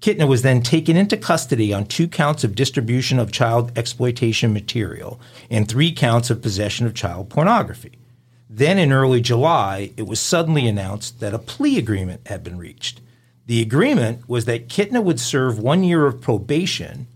[0.00, 5.20] Kitna was then taken into custody on two counts of distribution of child exploitation material
[5.48, 7.92] and three counts of possession of child pornography.
[8.50, 13.00] Then in early July, it was suddenly announced that a plea agreement had been reached.
[13.46, 17.08] The agreement was that Kitna would serve one year of probation,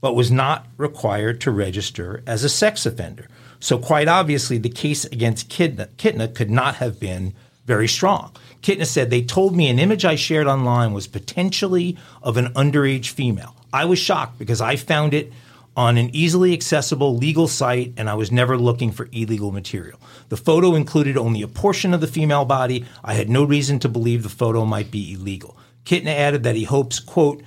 [0.00, 3.28] but was not required to register as a sex offender.
[3.60, 8.32] So, quite obviously, the case against Kitna, Kitna could not have been very strong.
[8.60, 13.10] Kitna said, They told me an image I shared online was potentially of an underage
[13.10, 13.54] female.
[13.72, 15.32] I was shocked because I found it
[15.76, 19.98] on an easily accessible legal site and I was never looking for illegal material.
[20.28, 22.84] The photo included only a portion of the female body.
[23.02, 25.56] I had no reason to believe the photo might be illegal.
[25.84, 27.42] Kitna added that he hopes, quote,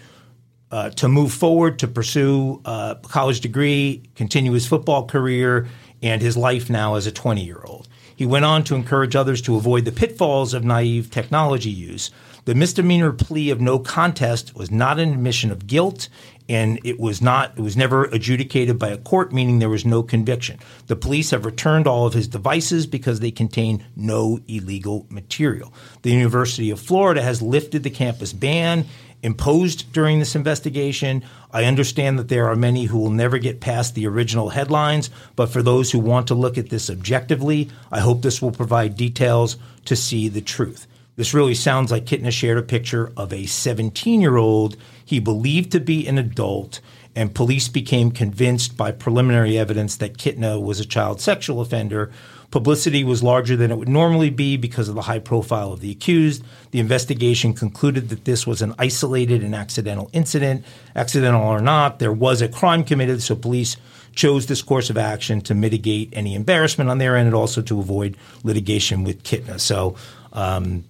[0.72, 5.68] uh, to move forward to pursue a college degree, continue his football career,
[6.02, 7.88] and his life now as a 20 year old.
[8.16, 12.12] He went on to encourage others to avoid the pitfalls of naive technology use.
[12.46, 16.10] The misdemeanor plea of no contest was not an admission of guilt,
[16.48, 20.04] and it was not it was never adjudicated by a court meaning there was no
[20.04, 20.60] conviction.
[20.88, 25.74] The police have returned all of his devices because they contain no illegal material.
[26.04, 28.86] The university of florida has lifted the campus ban
[29.24, 31.24] imposed during this investigation.
[31.52, 35.50] I understand that there are many who will never get past the original headlines but
[35.50, 39.58] for those who want to look at this objectively i hope this will provide details
[39.86, 44.22] to see the truth this really sounds like Kitna shared a picture of a 17
[44.22, 46.82] year old he believed to be an adult,
[47.16, 52.12] and police became convinced by preliminary evidence that Kitna was a child sexual offender.
[52.50, 55.92] Publicity was larger than it would normally be because of the high profile of the
[55.92, 56.44] accused.
[56.72, 60.66] The investigation concluded that this was an isolated and accidental incident.
[60.96, 63.78] Accidental or not, there was a crime committed, so police
[64.16, 67.80] chose this course of action to mitigate any embarrassment on their end and also to
[67.80, 69.60] avoid litigation with Kitna.
[69.60, 69.96] So,
[70.34, 70.86] um,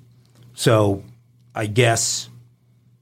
[0.55, 1.03] so
[1.53, 2.29] I guess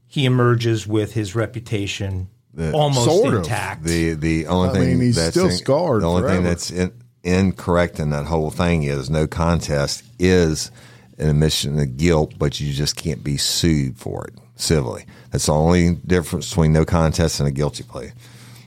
[0.08, 3.82] he emerges with his reputation the, almost sort intact.
[3.82, 3.88] Of.
[3.88, 6.02] The the only I thing mean, that's still in, scarred.
[6.04, 6.36] The only forever.
[6.36, 6.92] thing that's in,
[7.24, 10.72] incorrect in that whole thing is no contest is
[11.18, 15.06] an admission of guilt, but you just can't be sued for it civilly.
[15.32, 18.12] That's the only difference between no contest and a guilty plea.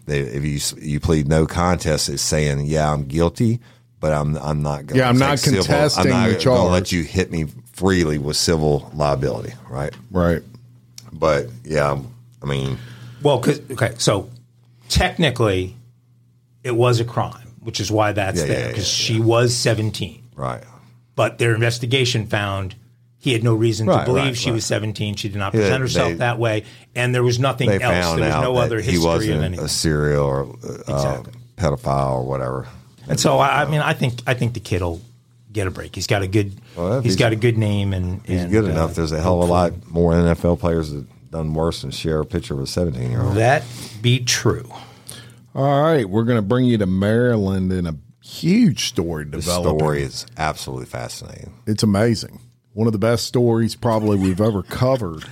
[0.06, 3.60] They, if you you plead no contest, it's saying yeah I'm guilty,
[4.00, 4.88] but I'm I'm not going.
[4.88, 6.44] To Yeah, I'm not civil, contesting I'm not the charge.
[6.44, 7.46] Going to let you hit me
[7.76, 9.92] freely with civil liability, right?
[10.10, 10.42] Right.
[11.12, 11.98] But yeah,
[12.42, 12.78] I mean,
[13.22, 14.28] well, cause, okay, so
[14.88, 15.74] technically,
[16.64, 19.54] it was a crime, which is why that's Yeah, there yeah, because yeah, she was
[19.54, 20.22] seventeen.
[20.34, 20.62] right.
[21.14, 22.74] But their investigation found
[23.18, 24.54] he had no reason Right, to believe right, she right.
[24.56, 25.16] was seventeen.
[25.16, 27.92] She did not Yeah, present herself they- that way, and there was nothing They else.
[28.06, 29.64] found There was out no that other he history of wasn't anything.
[29.64, 31.32] a serial or uh, Exactly.
[31.56, 32.68] pedophile or whatever.
[33.08, 35.00] And so I, I mean, I think I think the kid will
[35.56, 35.94] get a break.
[35.94, 38.50] He's got a good Well, if he's he's- got a good name and He's and,
[38.52, 38.94] good uh, enough.
[38.94, 42.26] There's a hell of a lot more NFL players that done worse than share a
[42.26, 43.34] picture of a 17 year old.
[43.36, 43.64] That
[44.00, 44.70] be true.
[45.54, 50.02] All right, we're going to bring you to Maryland in a huge story The story
[50.02, 51.54] is absolutely fascinating.
[51.66, 52.40] It's amazing.
[52.74, 55.24] One of the best stories probably we've ever covered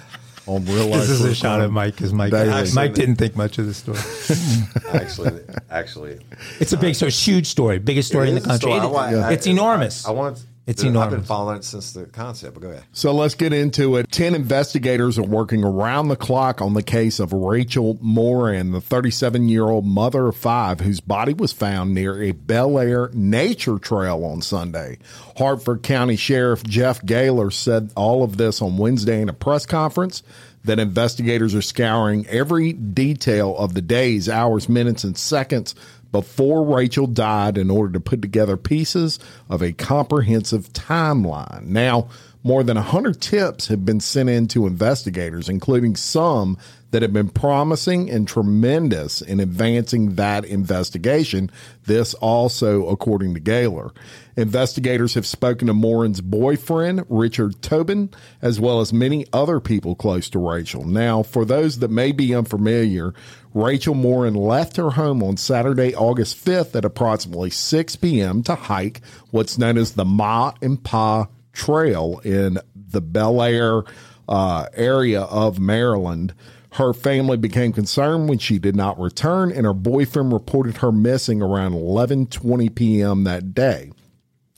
[0.46, 1.00] on real life.
[1.00, 2.70] This is a True shot Crime at Mike because Mike, Daily.
[2.74, 3.98] Mike didn't think much of the story.
[4.92, 6.18] Actually, actually,
[6.61, 8.48] It's a big, so it's a huge story, biggest story in the It is a
[8.50, 8.70] country.
[8.72, 8.78] story.
[8.78, 10.07] It- I want- I- it's enormous.
[10.07, 10.42] I want.
[10.66, 12.55] It's I've been following it since the concept.
[12.55, 12.85] But go ahead.
[12.92, 14.11] So let's get into it.
[14.11, 19.50] 10 investigators are working around the clock on the case of Rachel Morin, the 37
[19.50, 24.24] year old mother of five, whose body was found near a Bel Air nature trail
[24.24, 24.96] on Sunday.
[25.37, 30.22] Harford County Sheriff Jeff Gahler said all of this on Wednesday in a press conference
[30.64, 35.74] that investigators are scouring every detail of the days, hours, minutes, and seconds
[36.14, 39.18] before Rachel died in order to put together pieces
[39.50, 41.64] of a comprehensive timeline.
[41.64, 42.09] Now,
[42.46, 46.59] More than 100 tips have been sent in to investigators, including some
[46.90, 51.50] that have been promising and tremendous in advancing that investigation.
[51.87, 53.92] This also, according to Gahler.
[54.37, 58.11] Investigators have spoken to Morin's boyfriend, Richard Tobin,
[58.42, 60.85] as well as many other people close to Rachel.
[60.85, 63.14] Now, for those that may be unfamiliar,
[63.54, 68.42] Rachel Morin left her home on Saturday, August 5th at approximately 6 p.m.
[68.42, 73.82] to hike what's known as the Ma and Pa Trail in the Bel Air
[74.28, 76.34] uh, area of Maryland.
[76.72, 81.40] Her family became concerned when she did not return, and her boyfriend reported her missing
[81.40, 83.22] around 11:20 p.m.
[83.22, 83.92] that day.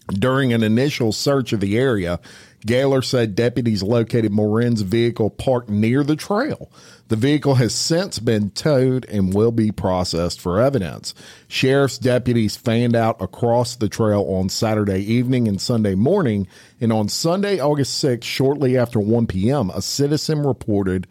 [0.09, 2.19] During an initial search of the area,
[2.67, 6.71] Gahler said deputies located Morin's vehicle parked near the trail.
[7.09, 11.15] The vehicle has since been towed and will be processed for evidence.
[11.47, 16.49] Sheriff's deputies fanned out across the trail on Saturday evening and Sunday morning,
[16.81, 21.07] and on Sunday, August 6th, shortly after 1 p.m., a citizen reported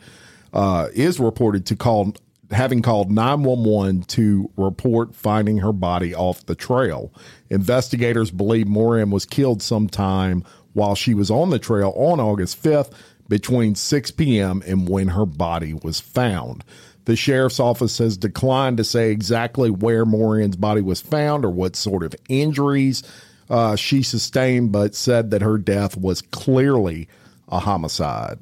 [0.53, 2.13] uh, is reported to call
[2.51, 7.11] having called 911 to report finding her body off the trail.
[7.49, 12.91] Investigators believe Morin was killed sometime while she was on the trail on August 5th
[13.27, 14.61] between 6 p.m.
[14.65, 16.63] and when her body was found.
[17.05, 21.75] The sheriff's office has declined to say exactly where Morin's body was found or what
[21.75, 23.03] sort of injuries
[23.49, 27.07] uh, she sustained, but said that her death was clearly
[27.47, 28.39] a homicide.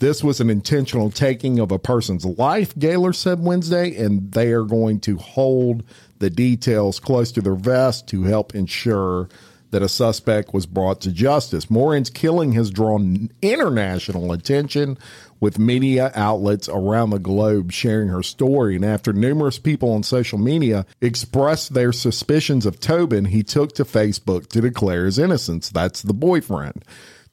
[0.00, 4.64] This was an intentional taking of a person's life, Gahler said Wednesday, and they are
[4.64, 5.84] going to hold
[6.18, 9.28] the details close to their vest to help ensure
[9.72, 11.68] that a suspect was brought to justice.
[11.70, 14.96] Morin's killing has drawn international attention
[15.40, 18.76] with media outlets around the globe sharing her story.
[18.76, 23.84] And after numerous people on social media expressed their suspicions of Tobin, he took to
[23.84, 25.70] Facebook to declare his innocence.
[25.70, 26.84] That's the boyfriend.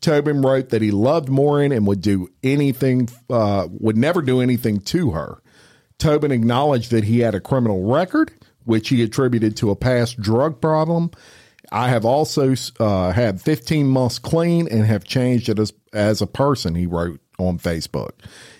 [0.02, 4.80] Tobin wrote that he loved Morin and would do anything, uh, would never do anything
[4.80, 5.42] to her.
[5.98, 8.32] Tobin acknowledged that he had a criminal record,
[8.64, 11.12] which he attributed to a past drug problem.
[11.72, 16.76] I have also uh, had 15 months clean and have changed as, as a person,
[16.76, 18.12] he wrote on Facebook.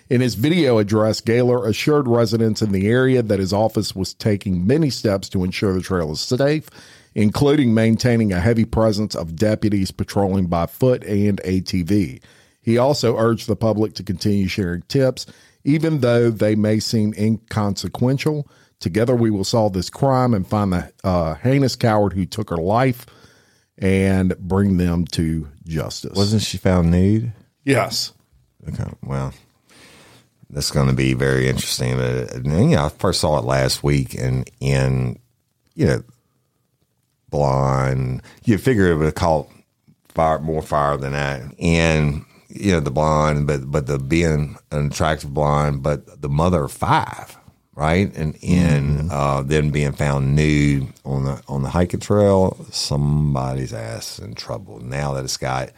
[0.08, 4.66] In his video address, Gahler assured residents in the area that his office was taking
[4.66, 6.68] many steps to ensure the trail is safe
[7.14, 12.22] including maintaining a heavy presence of deputies patrolling by foot and ATV.
[12.62, 15.26] He also urged the public to continue sharing tips,
[15.64, 18.48] even though they may seem inconsequential.
[18.80, 22.56] Together, we will solve this crime and find the uh, heinous coward who took her
[22.56, 23.06] life
[23.78, 26.16] and bring them to justice.
[26.16, 27.32] Wasn't she found nude?
[27.64, 28.12] Yes.
[28.68, 28.90] Okay.
[29.02, 29.32] Well,
[30.48, 31.96] that's going to be very interesting.
[31.96, 35.18] But you know, I first saw it last week, and in
[35.74, 36.02] you know
[37.30, 38.22] blonde.
[38.44, 39.48] You figure it would have caught
[40.08, 41.42] fire more fire than that.
[41.58, 46.64] And you know the blonde, but but the being an attractive blonde, but the mother
[46.64, 47.38] of five,
[47.80, 48.14] right?
[48.14, 49.10] And in mm-hmm.
[49.10, 54.80] uh, then being found nude on the on the hiking trail, somebody's ass in trouble.
[54.80, 55.70] Now that it's got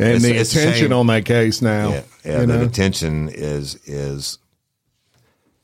[0.00, 2.64] and it's, the it's attention on that case now, yeah, yeah the know?
[2.64, 4.38] attention is is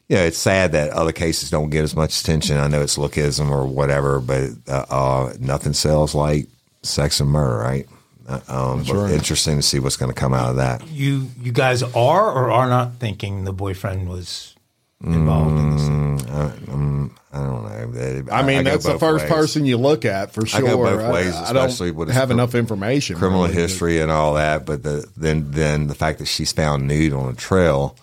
[0.08, 2.56] yeah, it's sad that other cases don't get as much attention.
[2.58, 6.46] I know it's lookism or whatever, but uh, uh, nothing sells like
[6.82, 7.88] sex and murder, right?
[8.28, 9.12] Uh, um, but right.
[9.12, 10.86] interesting to see what's going to come out of that.
[10.86, 14.53] You you guys are or are not thinking the boyfriend was
[15.02, 15.82] involved in this?
[15.82, 18.32] Mm, I, um, I, don't know.
[18.32, 19.32] I, I mean, I that's the first ways.
[19.32, 20.66] person you look at for sure.
[20.66, 23.54] I go both ways, especially with have enough information, criminal really.
[23.54, 24.66] history, and all that.
[24.66, 27.96] But the, then then the fact that she's found nude on a trail,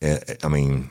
[0.00, 0.90] it, eh, I mean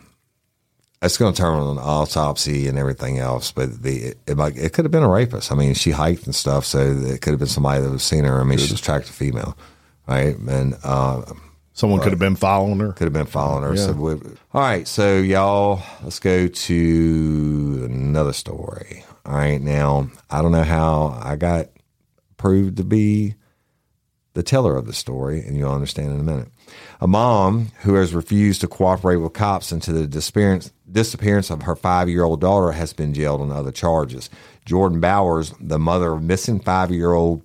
[1.06, 4.74] it's going to turn on an autopsy and everything else, but the it, it, it,
[4.74, 5.52] could have been a rapist.
[5.52, 8.24] I mean, she hiked and stuff, so it could have been somebody that was seen
[8.24, 8.42] her.
[8.42, 9.58] I mean, she's attracted female,
[10.08, 10.36] right?
[10.36, 11.22] And uh,
[11.76, 12.94] someone could have been following her.
[12.94, 13.76] Could have been following her.
[13.76, 13.86] Yeah.
[13.86, 19.06] So we, all right, so y'all, let's go to another story.
[19.26, 21.68] All right, now I don't know how I got
[22.38, 23.36] proved to be
[24.34, 26.50] the teller of the story, and you'll understand in a minute.
[27.00, 31.76] A mom who has refused to cooperate with cops into the disappearance, disappearance of her
[31.76, 34.30] five year old daughter has been jailed on other charges.
[34.66, 37.44] Jordan Bowers, the mother of missing five year old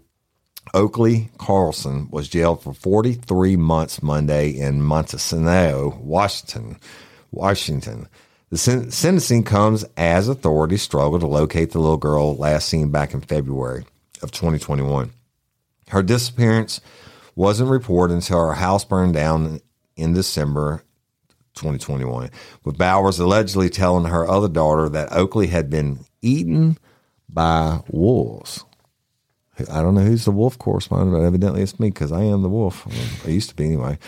[0.74, 6.78] Oakley Carlson, was jailed for 43 months Monday in Montesano, Washington.
[7.32, 8.08] Washington.
[8.50, 13.14] The sen- sentencing comes as authorities struggle to locate the little girl last seen back
[13.14, 13.84] in February
[14.22, 15.10] of 2021.
[15.88, 16.80] Her disappearance
[17.36, 19.60] wasn't reported until her house burned down
[19.96, 20.82] in December
[21.54, 22.30] 2021,
[22.64, 26.78] with Bowers allegedly telling her other daughter that Oakley had been eaten
[27.28, 28.64] by wolves
[29.68, 32.48] I don't know who's the wolf correspondent, but evidently it's me because I am the
[32.48, 32.86] wolf.
[33.26, 33.98] I used to be anyway.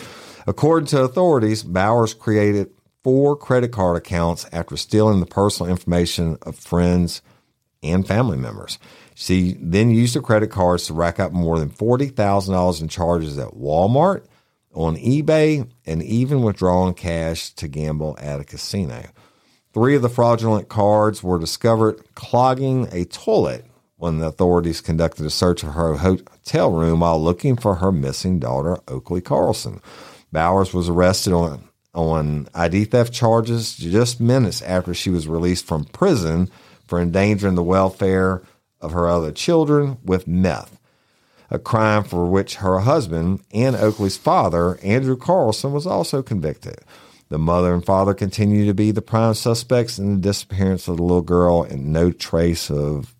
[0.47, 2.71] According to authorities, Bowers created
[3.03, 7.23] four credit card accounts after stealing the personal information of friends
[7.83, 8.79] and family members.
[9.15, 13.55] She then used the credit cards to rack up more than $40,000 in charges at
[13.55, 14.25] Walmart,
[14.75, 19.05] on eBay, and even withdrawing cash to gamble at a casino.
[19.75, 23.67] Three of the fraudulent cards were discovered clogging a toilet
[24.03, 28.41] when the authorities conducted a search of her hotel room while looking for her missing
[28.41, 29.81] daughter, Oakley Carlson.
[30.33, 35.85] Bowers was arrested on on ID theft charges just minutes after she was released from
[35.85, 36.51] prison
[36.85, 38.43] for endangering the welfare
[38.81, 40.81] of her other children with meth,
[41.49, 46.81] a crime for which her husband and Oakley's father, Andrew Carlson, was also convicted.
[47.29, 51.05] The mother and father continue to be the prime suspects in the disappearance of the
[51.05, 53.15] little girl, and no trace of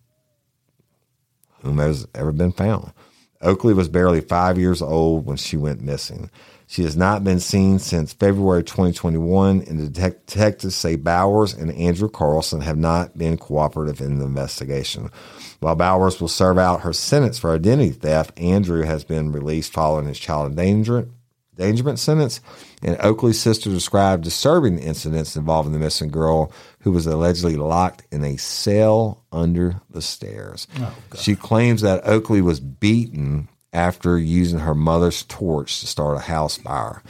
[1.63, 2.93] whom has ever been found.
[3.41, 6.29] Oakley was barely five years old when she went missing.
[6.65, 12.61] She has not been seen since February 2021, and detectives say Bowers and Andrew Carlson
[12.61, 15.11] have not been cooperative in the investigation.
[15.59, 20.07] While Bowers will serve out her sentence for identity theft, Andrew has been released following
[20.07, 21.11] his child endangerment,
[21.57, 22.41] endangerment sentence.
[22.81, 26.51] And Oakley's sister described disturbing incidents involving the missing girl
[26.83, 30.67] who was allegedly locked in a cell under the stairs.
[30.79, 36.21] Oh, she claims that Oakley was beaten after using her mother's torch to start a
[36.21, 37.01] house fire.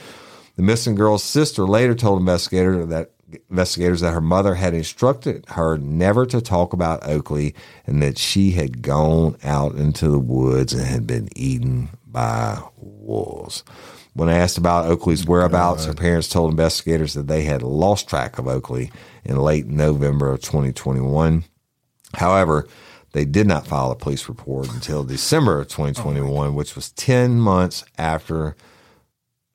[0.55, 3.11] The missing girl's sister later told investigators that
[3.49, 7.55] investigators that her mother had instructed her never to talk about Oakley
[7.87, 13.63] and that she had gone out into the woods and had been eaten by wolves.
[14.13, 18.47] When asked about Oakley's whereabouts, her parents told investigators that they had lost track of
[18.47, 18.91] Oakley
[19.25, 21.43] in late November of 2021.
[22.15, 22.67] However,
[23.13, 27.39] they did not file a police report until December of 2021, oh which was 10
[27.39, 28.55] months after.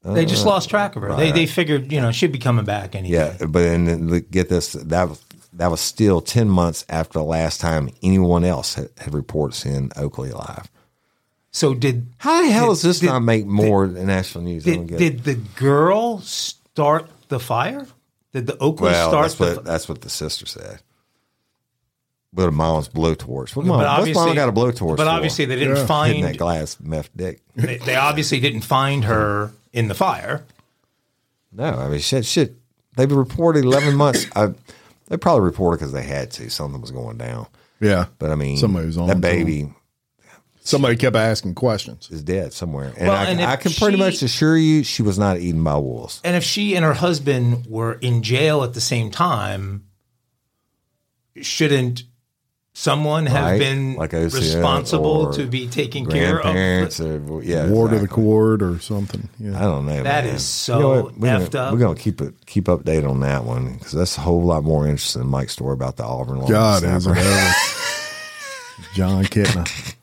[0.04, 1.08] Uh, they just lost track of her.
[1.08, 3.16] Right, they, they figured, you know, she'd be coming back anyway.
[3.16, 7.60] Yeah, but then get this, that was, that was still 10 months after the last
[7.60, 10.70] time anyone else had, had reported seeing Oakley alive.
[11.50, 14.64] So did how the hell did, does this did, not make more did, national news?
[14.64, 17.86] Did, did the girl start the fire?
[18.32, 19.24] Did the Oakley well, start?
[19.24, 20.80] That's what, that's what the sister said.
[22.32, 23.56] But a mom's blowtorch.
[23.56, 24.98] What mom, what's mom got a blowtorch?
[24.98, 25.10] But for?
[25.10, 25.86] obviously they didn't yeah.
[25.86, 27.40] find Hitting that glass meth dick.
[27.56, 30.44] They, they, obviously didn't find her in the fire.
[31.52, 32.26] No, I mean shit.
[32.26, 32.54] Shit.
[32.96, 34.26] They reported eleven months.
[34.36, 34.52] I,
[35.08, 36.50] they probably reported because they had to.
[36.50, 37.46] Something was going down.
[37.80, 39.72] Yeah, but I mean, somebody was on that baby.
[40.68, 42.10] Somebody kept asking questions.
[42.10, 45.18] Is dead somewhere, and, well, I, and I, can pretty much assure you she was
[45.18, 46.20] not eaten by wolves.
[46.24, 49.86] And if she and her husband were in jail at the same time,
[51.40, 52.04] shouldn't
[52.78, 53.58] someone have right.
[53.58, 57.96] been like responsible to be taking care of or, yeah, ward exactly.
[57.96, 59.28] of the court or something.
[59.40, 59.58] Yeah.
[59.58, 60.02] I don't know.
[60.04, 60.34] That man.
[60.34, 61.72] is so you know we're effed gonna, up.
[61.72, 64.86] We're gonna keep it keep update on that one because that's a whole lot more
[64.86, 66.46] interesting than Mike's story about the Auburn.
[66.46, 67.14] God, is it ever?
[68.94, 69.94] Jon Kitna.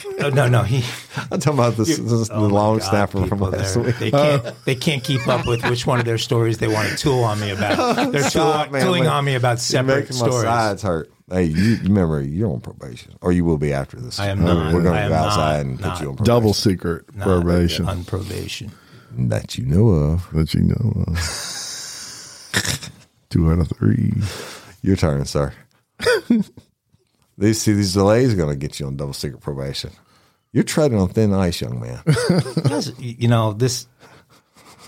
[0.20, 0.84] Oh, no, no, he.
[1.30, 3.96] I'm talking about this, this oh the long God, snapper from last week.
[3.98, 6.88] They can't, uh, they can't keep up with which one of their stories they want
[6.88, 8.12] to tool on me about.
[8.12, 10.34] They're Stop, tool, tooling on me about separate stories.
[10.34, 11.10] My sides hurt.
[11.30, 14.18] Hey, you remember you're on probation, or you will be after this.
[14.18, 14.72] I am not.
[14.72, 16.34] We're going to go outside and not, put you on probation.
[16.34, 17.88] Double secret probation.
[17.88, 18.72] On probation.
[19.12, 20.30] That you know of.
[20.32, 21.18] That you know of.
[23.30, 24.14] Two out of three.
[24.82, 25.52] Your turn, sir.
[27.38, 29.90] These see these delays are going to get you on double secret probation.
[30.52, 32.02] You're treading on thin ice, young man.
[32.98, 33.86] you know this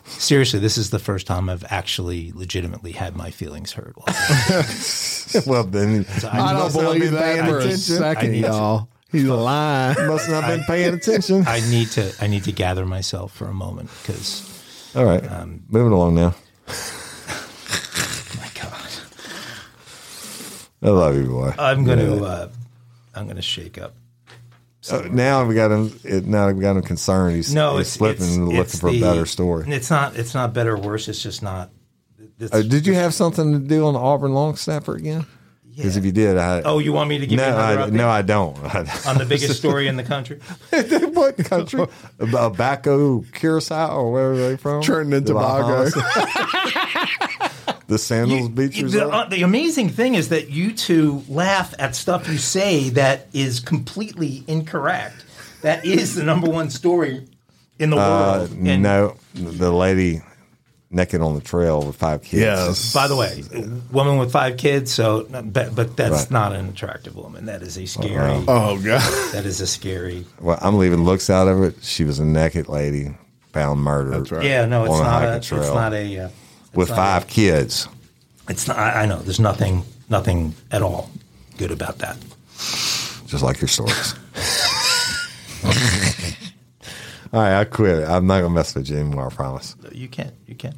[0.05, 3.94] seriously, this is the first time I've actually legitimately had my feelings hurt.
[5.46, 8.88] well, then I, I don't believe that for a second, y'all.
[9.11, 9.96] He's lying.
[10.07, 11.44] Must not have been paying attention.
[11.46, 12.14] I need to.
[12.20, 14.46] I need to gather myself for a moment because.
[14.94, 16.34] All right, um, moving along now.
[18.36, 18.90] my God,
[20.83, 21.55] I love you, boy.
[21.59, 22.16] I'm gonna.
[22.16, 22.22] Yeah.
[22.22, 22.49] Uh,
[23.14, 23.95] I'm gonna shake up.
[24.91, 25.99] Uh, now we got him.
[26.05, 27.37] It, now we got him concerned.
[27.37, 29.70] He's, no, he's it's, slipping it's, and looking it's for the, a better story.
[29.70, 30.16] It's not.
[30.16, 31.09] It's not better or worse.
[31.09, 31.70] It's just not.
[32.53, 35.26] Uh, did you have something to do on the Auburn long snapper again?
[35.76, 36.01] Because yeah.
[36.01, 36.62] if you did, I.
[36.62, 38.57] Oh, you want me to give no, you another I, No, I don't.
[39.07, 40.39] on the biggest story in the country.
[40.70, 41.87] what country?
[42.18, 44.83] Baco, Curacao, or where are they from?
[44.83, 45.91] Turning into Tobago.
[47.91, 51.97] the sandals you, beach the, uh, the, amazing thing is that you two laugh at
[51.97, 55.24] stuff you say that is completely incorrect.
[55.62, 57.26] That is the number one story
[57.80, 58.51] in the uh, world.
[58.53, 60.22] And no, the lady
[60.88, 62.43] naked on the trail with five kids.
[62.43, 62.95] Yes.
[62.95, 63.43] By the way,
[63.91, 64.93] woman with five kids.
[64.93, 66.30] So, but, but that's Right.
[66.30, 67.47] not an attractive woman.
[67.47, 68.45] That is a scary.
[68.47, 69.32] Oh god.
[69.32, 70.24] That is a scary.
[70.41, 71.82] Well, I'm leaving looks out of it.
[71.82, 73.14] She was a naked lady
[73.53, 74.12] found murdered.
[74.14, 74.45] That's right.
[74.47, 75.26] Yeah, no, it's On a not a.
[75.26, 75.74] hiking It's trail.
[75.74, 76.18] not a.
[76.20, 76.28] Uh,
[76.75, 77.89] With five kids.
[78.49, 78.79] it's not.
[78.79, 79.18] I know.
[79.21, 79.85] There's nothing.
[80.09, 81.11] Nothing at all
[81.57, 82.16] good about that.
[83.27, 84.14] just like your stories.
[87.33, 88.09] All right, I quit.
[88.09, 89.29] I'm not gonna mess with you anymore.
[89.29, 89.77] I promise.
[89.93, 90.35] You can't.
[90.47, 90.77] You can't.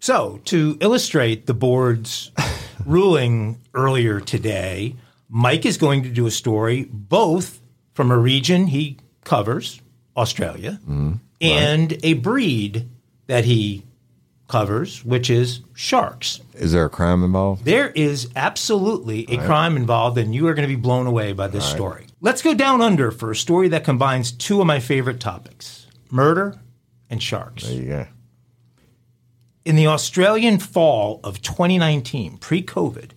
[0.00, 2.30] So, to illustrate the board's
[2.86, 4.96] ruling earlier today,
[5.28, 7.60] Mike is going to do a story both
[7.94, 9.80] from a region he covers,
[10.16, 11.14] Australia, mm-hmm.
[11.40, 12.88] and a breed
[13.26, 13.84] that he
[14.50, 16.40] covers, which is sharks.
[16.54, 17.64] Is there a crime involved?
[17.64, 21.46] There is absolutely a crime involved, and you are going to be blown away by
[21.46, 22.06] this story.
[22.20, 26.58] Let's go down under for a story that combines two of my favorite topics murder
[27.08, 27.62] and sharks.
[27.64, 28.06] There you go.
[29.64, 33.10] In the Australian fall of 2019, pre COVID,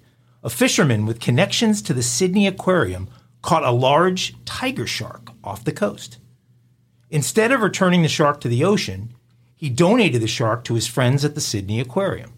[0.44, 3.10] a fisherman with connections to the Sydney Aquarium
[3.42, 6.20] caught a large tiger shark off the coast.
[7.10, 9.16] Instead of returning the shark to the ocean,
[9.64, 12.34] he donated the shark to his friends at the Sydney Aquarium.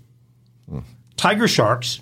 [1.18, 2.02] Tiger sharks,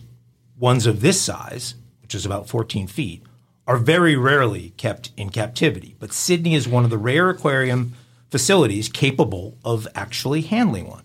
[0.60, 3.24] ones of this size, which is about 14 feet,
[3.66, 7.94] are very rarely kept in captivity, but Sydney is one of the rare aquarium
[8.30, 11.04] facilities capable of actually handling one.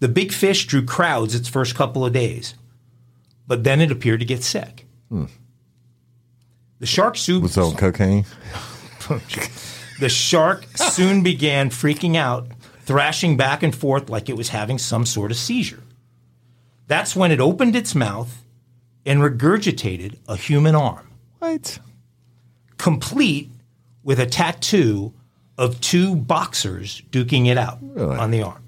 [0.00, 2.54] The big fish drew crowds its first couple of days,
[3.46, 4.84] but then it appeared to get sick.
[6.80, 8.24] The shark soup Was on cocaine?
[10.00, 12.48] the shark soon began freaking out,
[12.94, 15.84] thrashing back and forth like it was having some sort of seizure.
[16.88, 18.42] That's when it opened its mouth
[19.06, 21.78] and regurgitated a human arm, What?
[22.78, 23.48] complete
[24.02, 25.12] with a tattoo
[25.56, 28.16] of two boxers duking it out Really?
[28.16, 28.64] on the arm.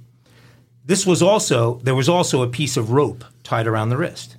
[0.85, 4.37] This was also there was also a piece of rope tied around the wrist.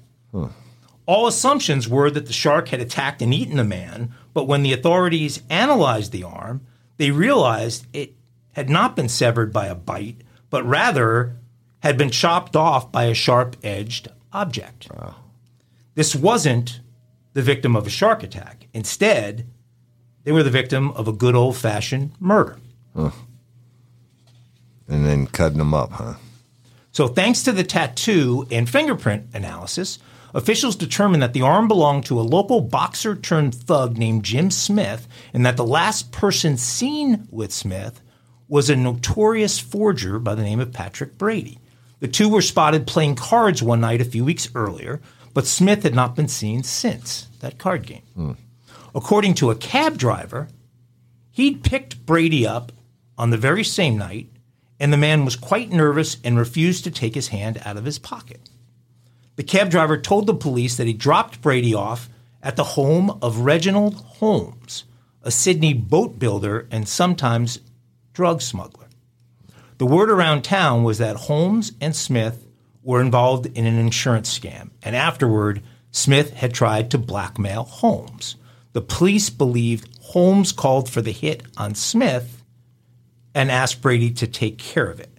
[1.05, 4.71] All assumptions were that the shark had attacked and eaten the man, but when the
[4.71, 6.61] authorities analyzed the arm,
[6.95, 8.13] they realized it
[8.54, 11.36] had not been severed by a bite, but rather
[11.80, 14.88] had been chopped off by a sharp edged object.
[15.95, 16.80] This wasn't
[17.34, 18.68] the victim of a shark attack.
[18.74, 19.47] Instead,
[20.24, 22.58] they were the victim of a good old fashioned murder.
[24.88, 26.14] And then cutting them up, huh?
[26.91, 29.97] So, thanks to the tattoo and fingerprint analysis,
[30.34, 35.08] officials determined that the arm belonged to a local boxer turned thug named Jim Smith,
[35.34, 38.03] and that the last person seen with Smith
[38.54, 41.58] was a notorious forger by the name of Patrick Brady.
[42.01, 45.01] The two were spotted playing cards one night a few weeks earlier,
[45.34, 48.38] but Smith had not been seen since that card game.
[48.93, 50.49] According to a cab driver,
[51.32, 52.72] he'd picked Brady up
[53.18, 54.30] on the very same night,
[54.80, 57.97] and the man was quite nervous and refused to take his hand out of his
[57.97, 58.51] pocket.
[59.36, 62.08] The cab driver told the police that he dropped Brady off
[62.43, 64.84] at the home of Reginald Holmes,
[65.24, 67.58] a Sydney boat builder and sometimes
[68.14, 68.88] drug smuggler.
[69.78, 72.47] The word around town was that Holmes and Smith
[72.84, 78.36] were involved in an insurance scam, and afterward, Smith had tried to blackmail Holmes.
[78.74, 82.43] The police believed Holmes called for the hit on Smith
[83.34, 85.09] and asked Brady to take care of it.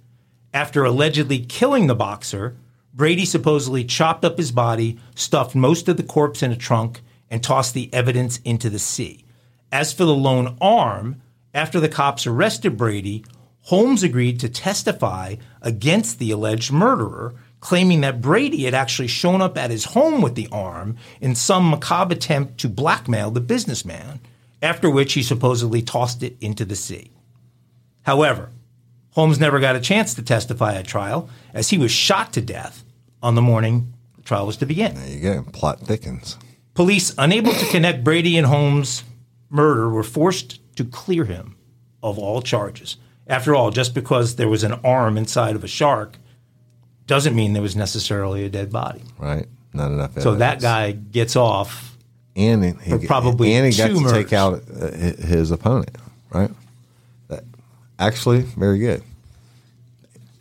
[0.52, 2.56] After allegedly killing the boxer,
[2.92, 7.42] Brady supposedly chopped up his body, stuffed most of the corpse in a trunk, and
[7.42, 9.24] tossed the evidence into the sea.
[9.72, 11.20] As for the lone arm,
[11.54, 13.24] after the cops arrested Brady,
[13.62, 19.56] Holmes agreed to testify against the alleged murderer, claiming that Brady had actually shown up
[19.56, 24.20] at his home with the arm in some macabre attempt to blackmail the businessman,
[24.60, 27.10] after which he supposedly tossed it into the sea.
[28.02, 28.50] However,
[29.12, 32.84] Holmes never got a chance to testify at trial as he was shot to death
[33.22, 34.94] on the morning the trial was to begin.
[34.94, 35.42] There you go.
[35.52, 36.36] Plot thickens.
[36.74, 39.04] Police, unable to connect Brady and Holmes'
[39.48, 41.56] murder, were forced to clear him
[42.02, 42.96] of all charges.
[43.26, 46.18] After all, just because there was an arm inside of a shark
[47.06, 49.02] doesn't mean there was necessarily a dead body.
[49.18, 49.46] Right?
[49.72, 50.10] Not enough.
[50.10, 50.24] evidence.
[50.24, 51.96] So that guy gets off.
[52.36, 54.12] and he, he probably and he got to murders.
[54.12, 55.96] take out uh, his opponent.
[56.30, 56.50] Right?
[57.28, 57.44] That
[57.98, 59.02] actually very good.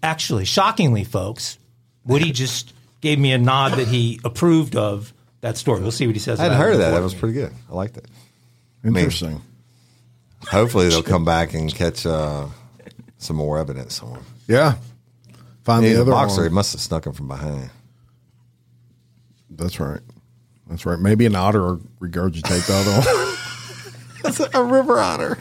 [0.01, 1.57] Actually, shockingly, folks,
[2.05, 5.81] Woody just gave me a nod that he approved of that story.
[5.81, 6.39] We'll see what he says.
[6.39, 6.91] I hadn't about heard of that.
[6.91, 7.53] That was pretty good.
[7.69, 8.05] I liked it.
[8.83, 9.41] Interesting.
[10.49, 12.47] Hopefully they'll come back and catch uh,
[13.17, 14.25] some more evidence on him.
[14.47, 14.75] Yeah.
[15.63, 16.43] Find He's the a other boxer.
[16.43, 17.69] He must have snuck him from behind.
[19.49, 20.01] That's right.
[20.67, 20.99] That's right.
[20.99, 23.37] Maybe an otter will regurgitate the other one.
[24.23, 25.33] That's a river otter.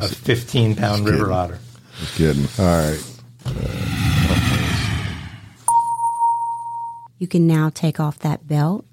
[0.00, 1.58] a 15 pound river otter.
[1.98, 2.48] Just kidding.
[2.58, 3.06] All right.
[7.18, 8.86] You can now take off that belt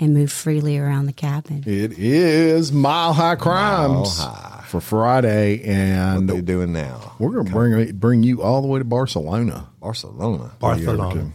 [0.00, 1.62] and move freely around the cabin.
[1.66, 4.64] It is Mile High Crimes Mile High.
[4.66, 7.12] for Friday, and What are they doing now?
[7.18, 9.68] we're going to bring bring you all the way to Barcelona.
[9.80, 10.52] Barcelona.
[10.58, 11.30] Barcelona.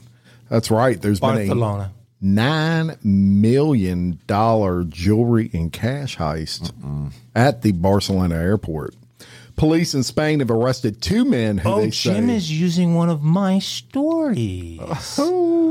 [0.49, 1.01] That's right.
[1.01, 1.91] There's been a Barcelona.
[2.21, 6.71] nine million dollar jewelry and cash heist
[7.35, 8.95] at the Barcelona airport.
[9.55, 13.09] Police in Spain have arrested two men who Oh, they Jim say is using one
[13.09, 14.79] of my stories.
[15.17, 15.64] Oh,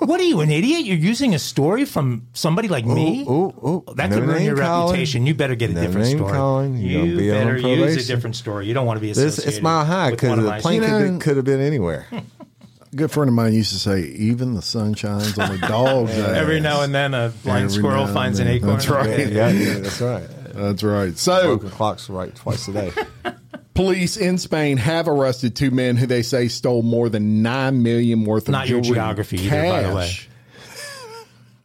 [0.00, 0.84] what are you, an idiot?
[0.84, 3.24] You're using a story from somebody like me?
[3.28, 3.84] Ooh, ooh.
[3.94, 4.92] That No could ruin name your calling.
[4.92, 5.26] reputation.
[5.26, 6.32] You better get a No different name story.
[6.32, 6.76] calling.
[6.76, 8.06] You're gonna You be on better use a probation.
[8.16, 8.66] different story.
[8.66, 9.54] You don't want to be This associated.
[9.54, 11.10] it's mile high with because of the my plane stories.
[11.12, 12.06] could, could have been anywhere.
[12.12, 16.12] a good friend of mine used to say, "Even the sun shines on a dog's
[16.12, 18.56] ass." Every now and then, a blind Every squirrel now finds an then.
[18.56, 18.72] acorn.
[18.74, 19.18] That's right.
[19.32, 20.28] yeah, yeah, that's right.
[20.54, 21.18] That's right.
[21.18, 22.92] So, Broken clocks right twice a day.
[23.76, 28.24] police in Spain have arrested two men who they say stole more than nine million
[28.24, 30.10] worth of Not your geography either, by the way.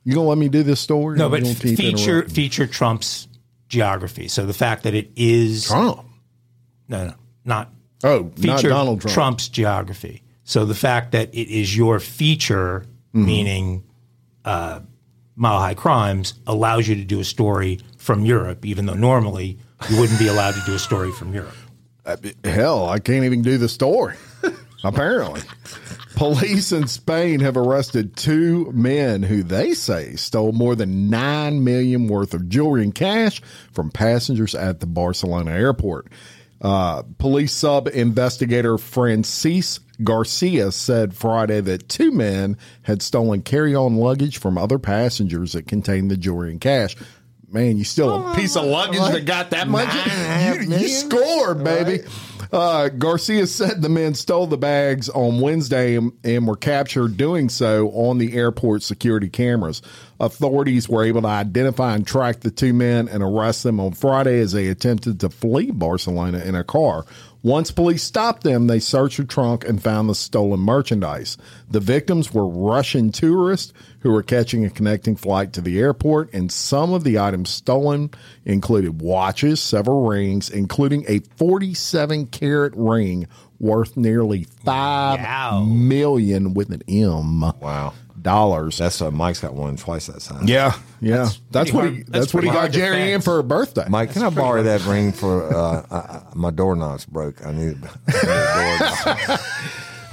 [0.03, 1.17] You gonna let me do this story?
[1.17, 3.27] No, but feature feature Trump's
[3.69, 4.27] geography.
[4.27, 6.05] So the fact that it is Trump.
[6.87, 7.13] no, no,
[7.45, 7.71] not
[8.03, 9.13] Oh, not Donald Trump.
[9.13, 10.23] Trump's geography.
[10.43, 13.25] So the fact that it is your feature, Mm-hmm.
[13.25, 13.83] meaning
[14.45, 14.79] uh,
[15.35, 19.57] Mile High Crimes, allows you to do a story from Europe, even though normally
[19.89, 21.53] you wouldn't be allowed to do a story from Europe.
[22.43, 24.15] Hell, I can't even do the story.
[24.83, 25.41] Apparently.
[26.15, 32.07] Police in Spain have arrested two men who they say stole more than nine million
[32.07, 33.41] worth of jewelry and cash
[33.71, 36.07] from passengers at the Barcelona airport.
[36.61, 43.97] Uh, police sub investigator Francis Garcia said Friday that two men had stolen carry on
[43.97, 46.95] luggage from other passengers that contained the jewelry and cash.
[47.51, 49.89] Man, you still a piece of luggage that got that much?
[50.55, 52.03] You, you scored, baby.
[52.51, 57.49] Uh, Garcia said the men stole the bags on Wednesday and, and were captured doing
[57.49, 59.81] so on the airport security cameras.
[60.19, 64.39] Authorities were able to identify and track the two men and arrest them on Friday
[64.39, 67.05] as they attempted to flee Barcelona in a car.
[67.43, 71.37] Once police stopped them, they searched the trunk and found the stolen merchandise.
[71.69, 76.51] The victims were Russian tourists who were catching a connecting flight to the airport, and
[76.51, 78.11] some of the items stolen
[78.45, 83.27] included watches, several rings, including a 47 carat ring
[83.59, 85.63] worth nearly five Wow.
[85.63, 87.41] million with an M.
[87.59, 87.93] Wow.
[88.21, 88.77] Dollars.
[88.77, 90.43] That's uh, Mike's got one twice that size.
[90.47, 91.29] yeah, yeah.
[91.51, 92.03] That's, pretty what hard- he.
[92.03, 93.25] that's That's, what he got hard to Jerry in fence.
[93.25, 93.85] for her birthday.
[93.89, 97.45] Mike, can I borrow that ring for uh, uh, my doorknob's broke?
[97.45, 99.39] I need, I need a doorknob.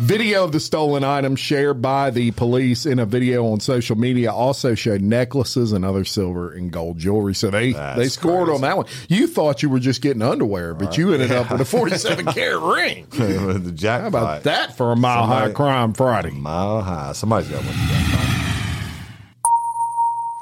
[0.01, 4.33] Video of the stolen items shared by the police in a video on social media
[4.33, 7.35] also showed necklaces and other silver and gold jewelry.
[7.35, 8.55] So they That's they scored crazy.
[8.55, 8.87] on that one.
[9.09, 12.63] You thought you were just getting underwear, but you ended up with a 47 carat
[12.63, 13.07] ring.
[13.69, 14.03] The jackpot.
[14.03, 16.31] How about that for a mile high crime Friday?
[16.31, 17.13] Mile high.
[17.13, 17.69] Somebody's got one.
[17.69, 18.19] of the.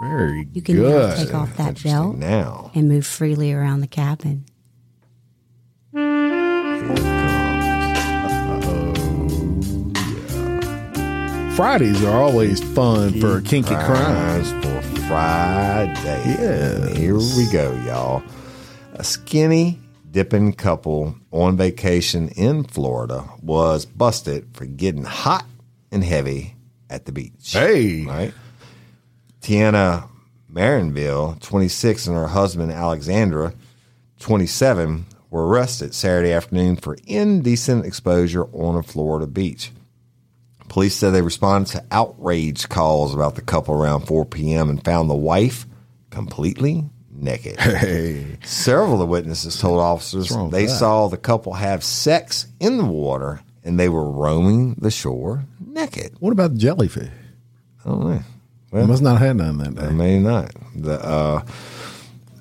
[0.02, 2.70] Very You can now take off that belt Now.
[2.74, 4.44] and move freely around the cabin.
[11.57, 13.86] Fridays are always fun for kinky crime.
[13.86, 16.36] Crimes for Friday.
[16.38, 16.88] Yeah.
[16.90, 18.22] Here we go, y'all.
[18.92, 19.80] A skinny
[20.11, 25.46] dipping couple on vacation in Florida was busted for getting hot
[25.90, 26.57] and heavy
[26.90, 27.52] at the beach.
[27.52, 28.04] Hey.
[28.04, 28.34] Right?
[29.40, 30.11] Tiana
[30.52, 33.54] Marinville, 26, and her husband Alexandra,
[34.20, 39.72] 27, were arrested Saturday afternoon for indecent exposure on a Florida beach.
[40.76, 44.68] Police said they responded to outrage calls about the couple around 4 p.m.
[44.68, 45.64] and found the wife
[46.10, 47.58] completely naked.
[47.60, 48.36] Hey.
[48.44, 53.40] Several of the witnesses told officers they saw the couple have sex in the water
[53.64, 56.14] and they were roaming the shore naked.
[56.20, 57.08] What about the jellyfish?
[57.82, 58.22] I don't know.
[58.74, 59.94] I must not have had none that I day.
[59.94, 60.54] may not.
[60.74, 61.42] The uh,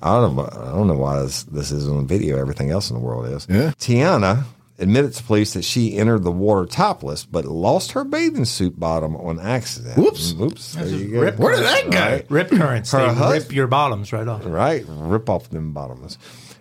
[0.02, 0.46] I don't know.
[0.52, 2.38] I don't know why this, this is on video.
[2.38, 3.46] Everything else in the world is.
[3.48, 3.70] Yeah.
[3.78, 4.44] Tiana
[4.78, 9.16] admitted to police that she entered the water topless, but lost her bathing suit bottom
[9.16, 9.96] on accident.
[9.96, 10.32] Whoops.
[10.32, 10.74] Whoops.
[10.74, 11.20] There you go.
[11.20, 11.98] rip Where did that go?
[11.98, 12.26] Right.
[12.30, 12.92] Rip currents.
[12.92, 14.42] Her They hus- rip your bottoms right off.
[14.44, 14.84] Right.
[14.86, 16.18] Rip off them bottoms.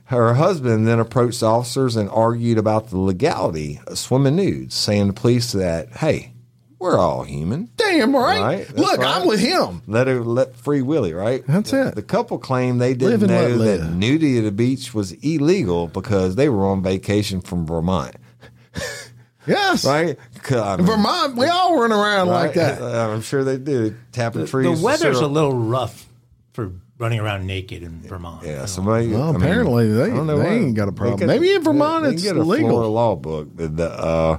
[0.10, 5.14] Her husband then approached officers and argued about the legality of swimming nudes, saying to
[5.14, 6.32] police that, hey,
[6.86, 7.70] we're all human.
[7.78, 8.42] Damn right.
[8.42, 9.16] Right, Look, right.
[9.22, 9.82] I'm with him.
[9.88, 11.44] Let her let free Willie, right?
[11.48, 11.96] That's it.
[11.96, 16.36] The couple claimed they didn't and know that nudity at the beach was illegal because
[16.36, 18.16] they were on vacation from Vermont,
[19.48, 19.86] Yes.
[19.86, 20.18] Right?
[20.52, 22.46] I mean, Vermont, we all run around right?
[22.46, 22.82] like that.
[22.82, 23.96] Uh, I'm sure they do.
[24.12, 24.80] Tapping The, trees.
[24.80, 26.08] the weather's a little rough
[26.54, 28.46] for running around naked in Vermont.
[28.46, 29.08] Yeah, somebody.
[29.10, 31.20] Well, I mean, apparently they- I don't know they ain't got a problem.
[31.20, 32.70] could- Maybe in Vermont they- they it's get a legal.
[32.70, 33.50] Florida law book.
[33.56, 34.38] The, uh,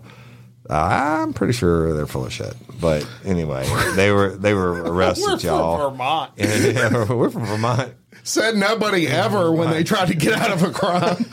[0.71, 2.55] I'm pretty sure they're full of shit.
[2.81, 5.91] But anyway, they were they were arrested, y'all.
[5.91, 6.33] Vermont.
[6.37, 7.95] And, yeah, we're from Vermont.
[8.23, 11.17] Said nobody ever when they tried to get out of a crime.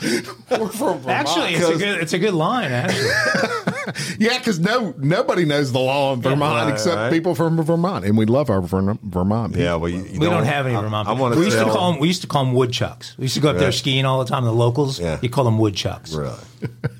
[0.50, 1.08] We're from Vermont.
[1.08, 2.70] Actually, it's a good it's a good line.
[2.70, 3.10] Actually,
[4.18, 7.10] yeah, because no nobody knows the law in Vermont right, except right.
[7.12, 9.54] people from Vermont, and we love our Ver- Vermont.
[9.54, 9.64] People.
[9.64, 11.08] Yeah, well, you, you we know, don't have any I- Vermont.
[11.08, 11.22] I, people.
[11.24, 13.18] want we used to tell, call them we used to call them woodchucks.
[13.18, 14.44] We used to go up there skiing all the time.
[14.44, 15.18] The locals, Yeah.
[15.20, 16.14] you call them woodchucks.
[16.14, 16.38] Really?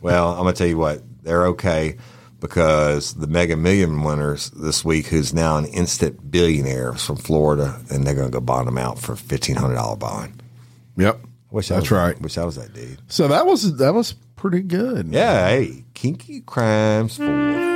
[0.00, 1.02] well, I'm gonna tell you what.
[1.22, 1.98] They're okay
[2.44, 7.80] because the Mega Million winners this week, who's now an instant billionaire, is from Florida,
[7.90, 10.42] and they're gonna go bond them out for fifteen hundred dollar bond.
[10.98, 11.20] Yep,
[11.50, 12.20] Wish I that's was, right.
[12.20, 12.98] Wish I was that dude.
[13.08, 15.08] So that was that was pretty good.
[15.08, 17.24] Yeah, hey, kinky crimes for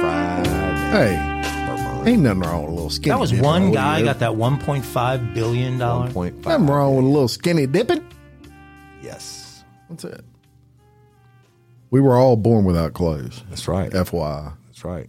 [0.03, 0.51] Friday.
[0.91, 3.15] Hey, ain't nothing wrong with a little skinny.
[3.15, 6.11] That was dipping one guy got that 1.5 billion dollar.
[6.11, 6.61] Point five.
[6.61, 8.07] Nothing wrong with a little skinny dipping.
[9.03, 10.25] Yes, That's it.
[11.91, 13.43] We were all born without clothes.
[13.49, 13.91] that's right.
[13.91, 14.53] FYI.
[14.79, 15.09] That's right.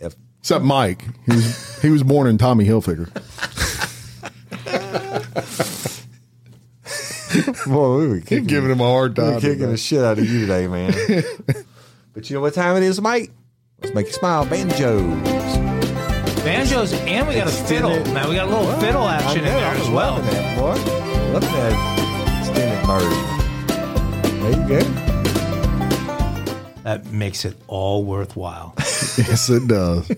[0.00, 1.02] F- Except Mike.
[1.26, 3.10] He was he was born in Tommy Hilfiger.
[7.66, 9.40] Boy, we were kicking, Giving him a hard we were time.
[9.40, 9.70] kicking today.
[9.72, 10.92] the shit out of you today, man.
[12.14, 13.32] but you know what time it is, Mike?
[13.82, 14.46] Let's make you smile.
[14.46, 15.02] Banjos.
[16.44, 17.90] Banjos, and we got a fiddle.
[17.90, 20.12] Extended- Man, we got a little fiddle action in there I as was well.
[20.14, 20.76] Loving that, boy.
[21.32, 21.72] Loving that
[22.46, 23.26] extended version.
[24.42, 25.01] There you go.
[26.82, 28.74] That makes it all worthwhile.
[29.18, 30.10] Yes, it does.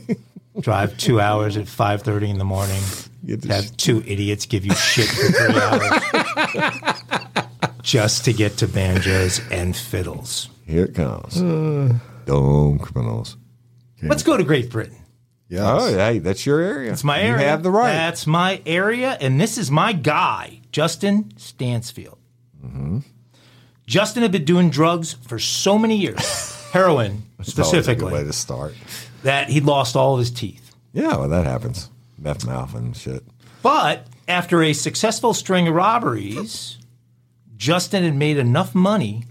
[0.61, 2.81] Drive two hours at 5:30 in the morning.
[3.27, 5.91] Get the Have two idiots give you shit for three hours
[7.83, 10.49] just to get to banjos and fiddles.
[10.67, 11.35] Here it comes.
[12.27, 13.37] Dumb criminals.
[14.03, 14.97] Let's go to Great Britain.
[15.49, 15.63] Yes.
[15.65, 16.93] Oh, hey, that's your area.
[16.93, 17.43] It's my area.
[17.43, 17.93] You have the right.
[17.93, 22.19] That's my area, and this is my guy, Justin Stansfield.
[22.65, 22.99] Mm-hmm.
[23.87, 26.19] Justin had been doing drugs for so many years,
[26.75, 28.75] heroin It's always a good specifically, way to start.
[29.23, 30.75] that he lost all of his teeth.
[30.93, 31.89] Yeah, well, that happens.
[32.19, 33.23] Meth mouth and shit.
[33.63, 36.79] But after a successful string of robberies,
[37.57, 39.25] Justin had made enough money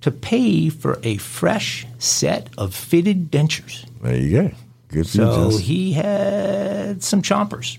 [0.00, 3.84] to pay for a fresh set of fitted dentures.
[4.02, 4.50] There you go.
[4.88, 7.78] Good So he had some chompers.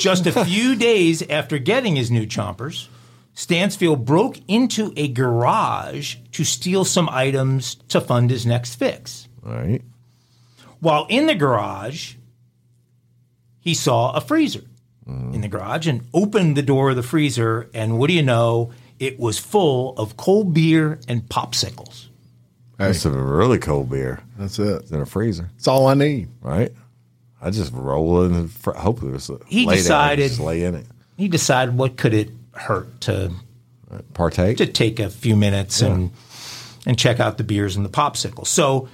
[0.00, 2.88] Just a few days after getting his new chompers,
[3.34, 9.28] Stansfield broke into a garage to steal some items to fund his next fix.
[9.44, 9.82] All right.
[10.80, 12.14] While in the garage,
[13.60, 14.62] he saw a freezer
[15.06, 17.68] in the garage and opened the door of the freezer.
[17.74, 18.72] And what do you know?
[18.98, 22.06] It was full of cold beer and popsicles.
[22.78, 24.20] Hey, That's a really cold beer.
[24.38, 24.82] that's it.
[24.82, 26.28] It's in a freezer, That's all I need.
[26.40, 26.72] right?
[27.40, 28.32] I just roll in.
[28.42, 30.86] The fr- hopefully, it was a He lay down, decided- just lay in it.
[31.16, 33.32] He decided what could it hurt to
[34.14, 34.56] Partake.
[34.56, 36.10] to take a few minutes and
[36.86, 38.46] and check out the beers and the popsicles.
[38.48, 38.88] So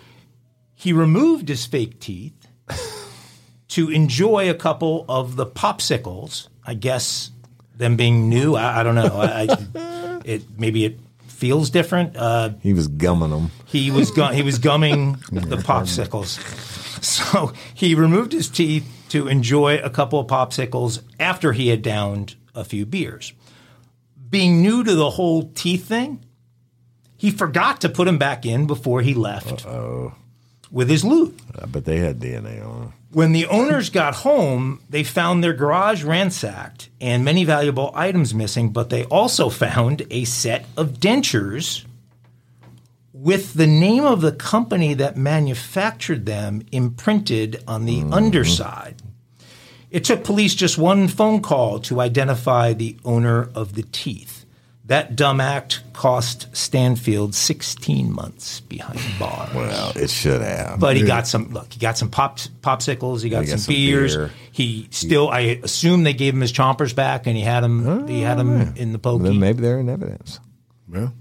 [0.75, 2.35] he removed his fake teeth
[3.69, 6.49] to enjoy a couple of the popsicles.
[6.65, 7.31] I guess
[7.77, 8.57] them being new.
[8.57, 9.15] I, I don't know.
[9.17, 12.17] I, I, it maybe it feels different.
[12.17, 13.51] Uh, he was gumming them.
[13.67, 16.39] he was gu- he was gumming the popsicles.
[17.03, 22.35] So he removed his teeth to enjoy a couple of popsicles after he had downed
[22.55, 23.33] a few beers.
[24.29, 26.25] Being new to the whole teeth thing,
[27.17, 29.67] he forgot to put them back in before he left
[30.71, 31.39] with his loot.
[31.61, 32.93] I bet they had DNA on them.
[33.11, 38.71] When the owners got home, they found their garage ransacked and many valuable items missing,
[38.71, 41.87] but they also found a set of dentures
[43.15, 48.13] with the name of the company that manufactured them imprinted on the mm-hmm.
[48.13, 49.03] underside.
[49.91, 54.45] It took police just one phone call to identify the owner of the teeth.
[54.85, 59.55] That dumb act cost Stansfield 16 months behind bars.
[59.55, 60.81] Well, it should have.
[60.81, 61.51] But he got some.
[61.51, 63.23] Look, he got some pop, popsicles.
[63.23, 64.17] He got, He got some, some beers.
[64.17, 64.31] beer.
[64.51, 65.29] He still.
[65.29, 68.09] I assume they gave him his chompers back, and he had him.
[68.09, 69.25] he had him oh, in the pokey.
[69.25, 70.41] then maybe they're in evidence.
[70.89, 71.13] Well,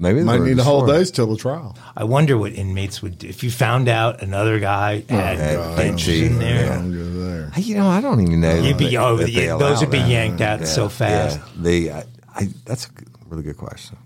[0.00, 0.96] Maybe they might need to hold sworn.
[0.96, 1.76] those till the trial.
[1.96, 5.78] I wonder what inmates would do if you found out another guy oh, had God,
[5.78, 6.78] dentures in there.
[6.80, 7.50] There.
[7.50, 8.54] Hey, You know, I don't even know.
[8.54, 10.08] You'd be- that- oh, that yeah, those allow would be that.
[10.08, 11.38] yanked out so fast.
[11.38, 11.90] Yeah, they.
[11.90, 12.04] I,
[12.36, 12.90] I, that's a
[13.28, 13.96] really good question.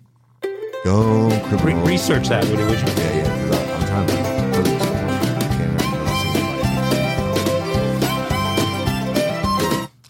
[0.85, 1.29] Go
[1.63, 2.65] Re- research that, would you?
[2.67, 2.87] Would you?
[2.87, 3.49] Yeah, yeah.
[3.51, 4.13] 'cause I- I'm trying to.
[4.57, 4.97] put this one.
[4.97, 5.83] I can't remember.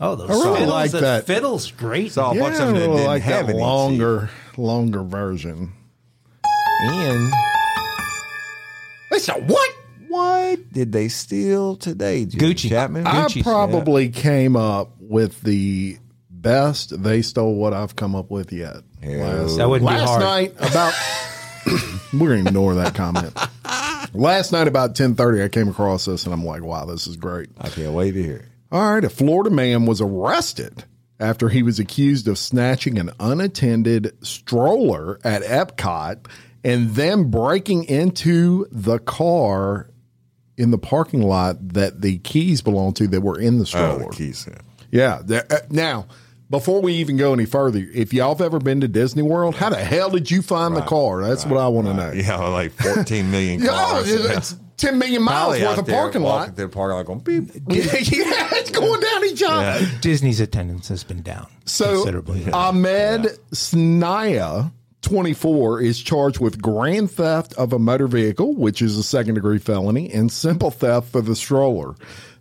[0.00, 1.26] Oh, those I really fiddles, like the that.
[1.26, 2.12] Fiddles, great.
[2.12, 4.30] Saw a Yeah, bunch I of them that really didn't like have that any longer,
[4.56, 5.72] longer version.
[6.84, 7.32] And
[9.10, 9.70] They said what?
[10.08, 12.68] what did they steal today, Jim Gucci.
[12.68, 13.06] Chapman?
[13.06, 15.96] I Gucci's, probably came up with the
[16.28, 18.76] best they stole what I've come up with yet.
[19.02, 19.46] Hell.
[19.56, 20.20] That wouldn't be Last hard.
[20.20, 20.92] night about
[22.12, 23.36] we're gonna ignore that comment.
[24.14, 27.16] Last night about ten thirty, I came across this and I'm like, wow, this is
[27.16, 27.48] great.
[27.58, 28.44] I can't wait to hear it.
[28.70, 30.84] All right, a Florida man was arrested
[31.22, 36.26] after he was accused of snatching an unattended stroller at Epcot
[36.64, 39.88] and then breaking into the car
[40.56, 44.10] in the parking lot that the keys belonged to that were in the Oh, stroller.
[44.10, 44.46] the keys.
[44.90, 45.22] yeah.
[45.26, 45.40] Yeah.
[45.50, 46.06] uh, now,
[46.50, 49.70] before we even go any further, if y'all have ever been to Disney World, how
[49.70, 51.22] the hell did you find the car?
[51.22, 52.12] That's what I want to know.
[52.12, 54.10] Yeah, like 14 million Yeah, cars.
[54.12, 56.56] it's 10 million miles Probably worth out of there parking walking lot.
[56.56, 57.54] through the parking lot going beep.
[57.68, 59.86] yeah, it's going down each other.
[60.00, 62.50] Disney's attendance has been down So considerably.
[62.52, 69.02] Ahmed Snaya, 24, is charged with grand theft of a motor vehicle, which is a
[69.02, 71.94] second degree felony, and simple theft for the stroller.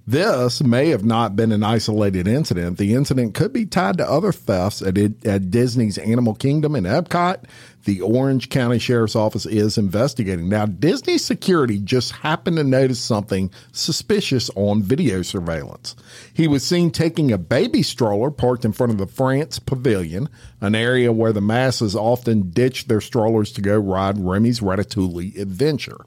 [0.08, 2.78] This may have not been an isolated incident.
[2.80, 7.44] The incident could be tied to other thefts at, at Disney's Animal Kingdom in Epcot.
[7.84, 10.50] The Orange County Sheriff's Office is investigating.
[10.50, 15.96] Now, Disney security just happened to notice something suspicious on video surveillance.
[16.32, 20.30] He was seen taking a baby stroller parked in front of the France Pavilion,
[20.60, 26.06] an area where the masses often ditch their strollers to go ride Remy's Ratatouille adventure.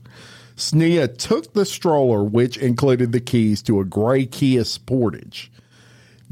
[0.56, 5.48] Snia took the stroller, which included the keys to a gray Kia Sportage.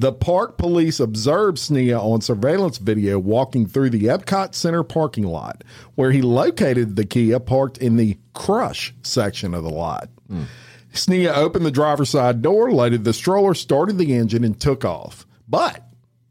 [0.03, 5.63] The park police observed Snia on surveillance video walking through the Epcot Center parking lot,
[5.95, 10.09] where he located the Kia parked in the crush section of the lot.
[10.93, 15.25] Snia opened the driver's side door, loaded the stroller, started the engine, and took off.
[15.49, 15.87] But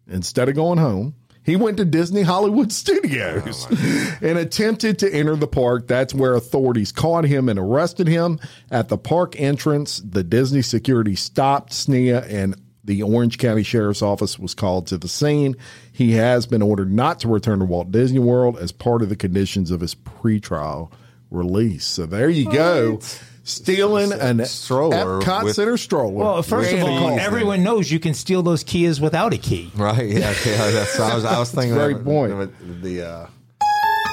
[0.06, 5.36] instead of going home, he went to Disney Hollywood Studios oh, and attempted to enter
[5.38, 5.88] the park.
[5.88, 8.40] That's where authorities caught him and arrested him.
[8.70, 14.40] At the park entrance, the Disney security stopped Snia and the Orange County Sheriff's Office
[14.40, 15.56] was called to the scene.
[15.92, 19.16] He has been ordered not to return to Walt Disney World as part of the
[19.16, 20.92] conditions of his pretrial
[21.30, 21.86] release.
[21.86, 23.00] So there you go.
[23.44, 26.14] Stealing an Stroller Epcot with- Center stroller.
[26.14, 27.20] well, first of all, across.
[27.20, 29.72] everyone knows you can steal those Kias without a key.
[29.76, 30.08] Right.
[30.08, 30.34] Yeah.
[30.46, 32.32] yeah that's, I, was, I was thinking Great that, point.
[32.60, 33.28] The, the, uh,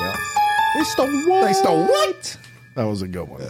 [0.01, 0.17] yeah.
[0.77, 1.47] They stole what?
[1.47, 2.39] They stole what?
[2.75, 3.43] That was a good one.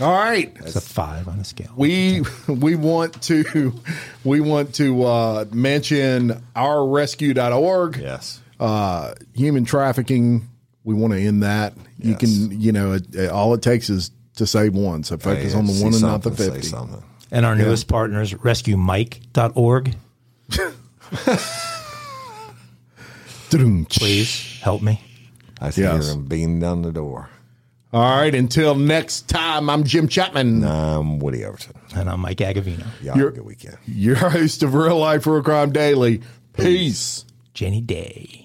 [0.00, 0.52] All right.
[0.60, 1.72] It's a five on a scale.
[1.76, 3.72] We we want to
[4.24, 7.96] we want to uh, mention ourrescue.org.
[7.98, 8.40] Yes.
[8.58, 10.48] Uh, human trafficking.
[10.84, 11.74] We want to end that.
[11.98, 12.20] You Yes.
[12.20, 15.04] can you know it, it- all it takes is to save one.
[15.04, 16.68] So focus Hey, on the one and not the something, say fifty.
[16.68, 17.02] something.
[17.30, 19.94] and our newest partners, rescuemike.org.
[23.50, 25.00] Please help me.
[25.60, 26.10] I see Yes.
[26.10, 27.28] him beating down the door.
[27.92, 28.34] All right.
[28.34, 31.74] Until next time, I'm Jim Chapman, I'm Woody Overton.
[31.94, 32.86] And I'm Mike Agovino.
[33.02, 33.76] Y'all have a good weekend.
[33.86, 36.22] your host of Real Life Real Crime Daily.
[36.54, 37.26] Peace.
[37.52, 38.41] Jenny Day.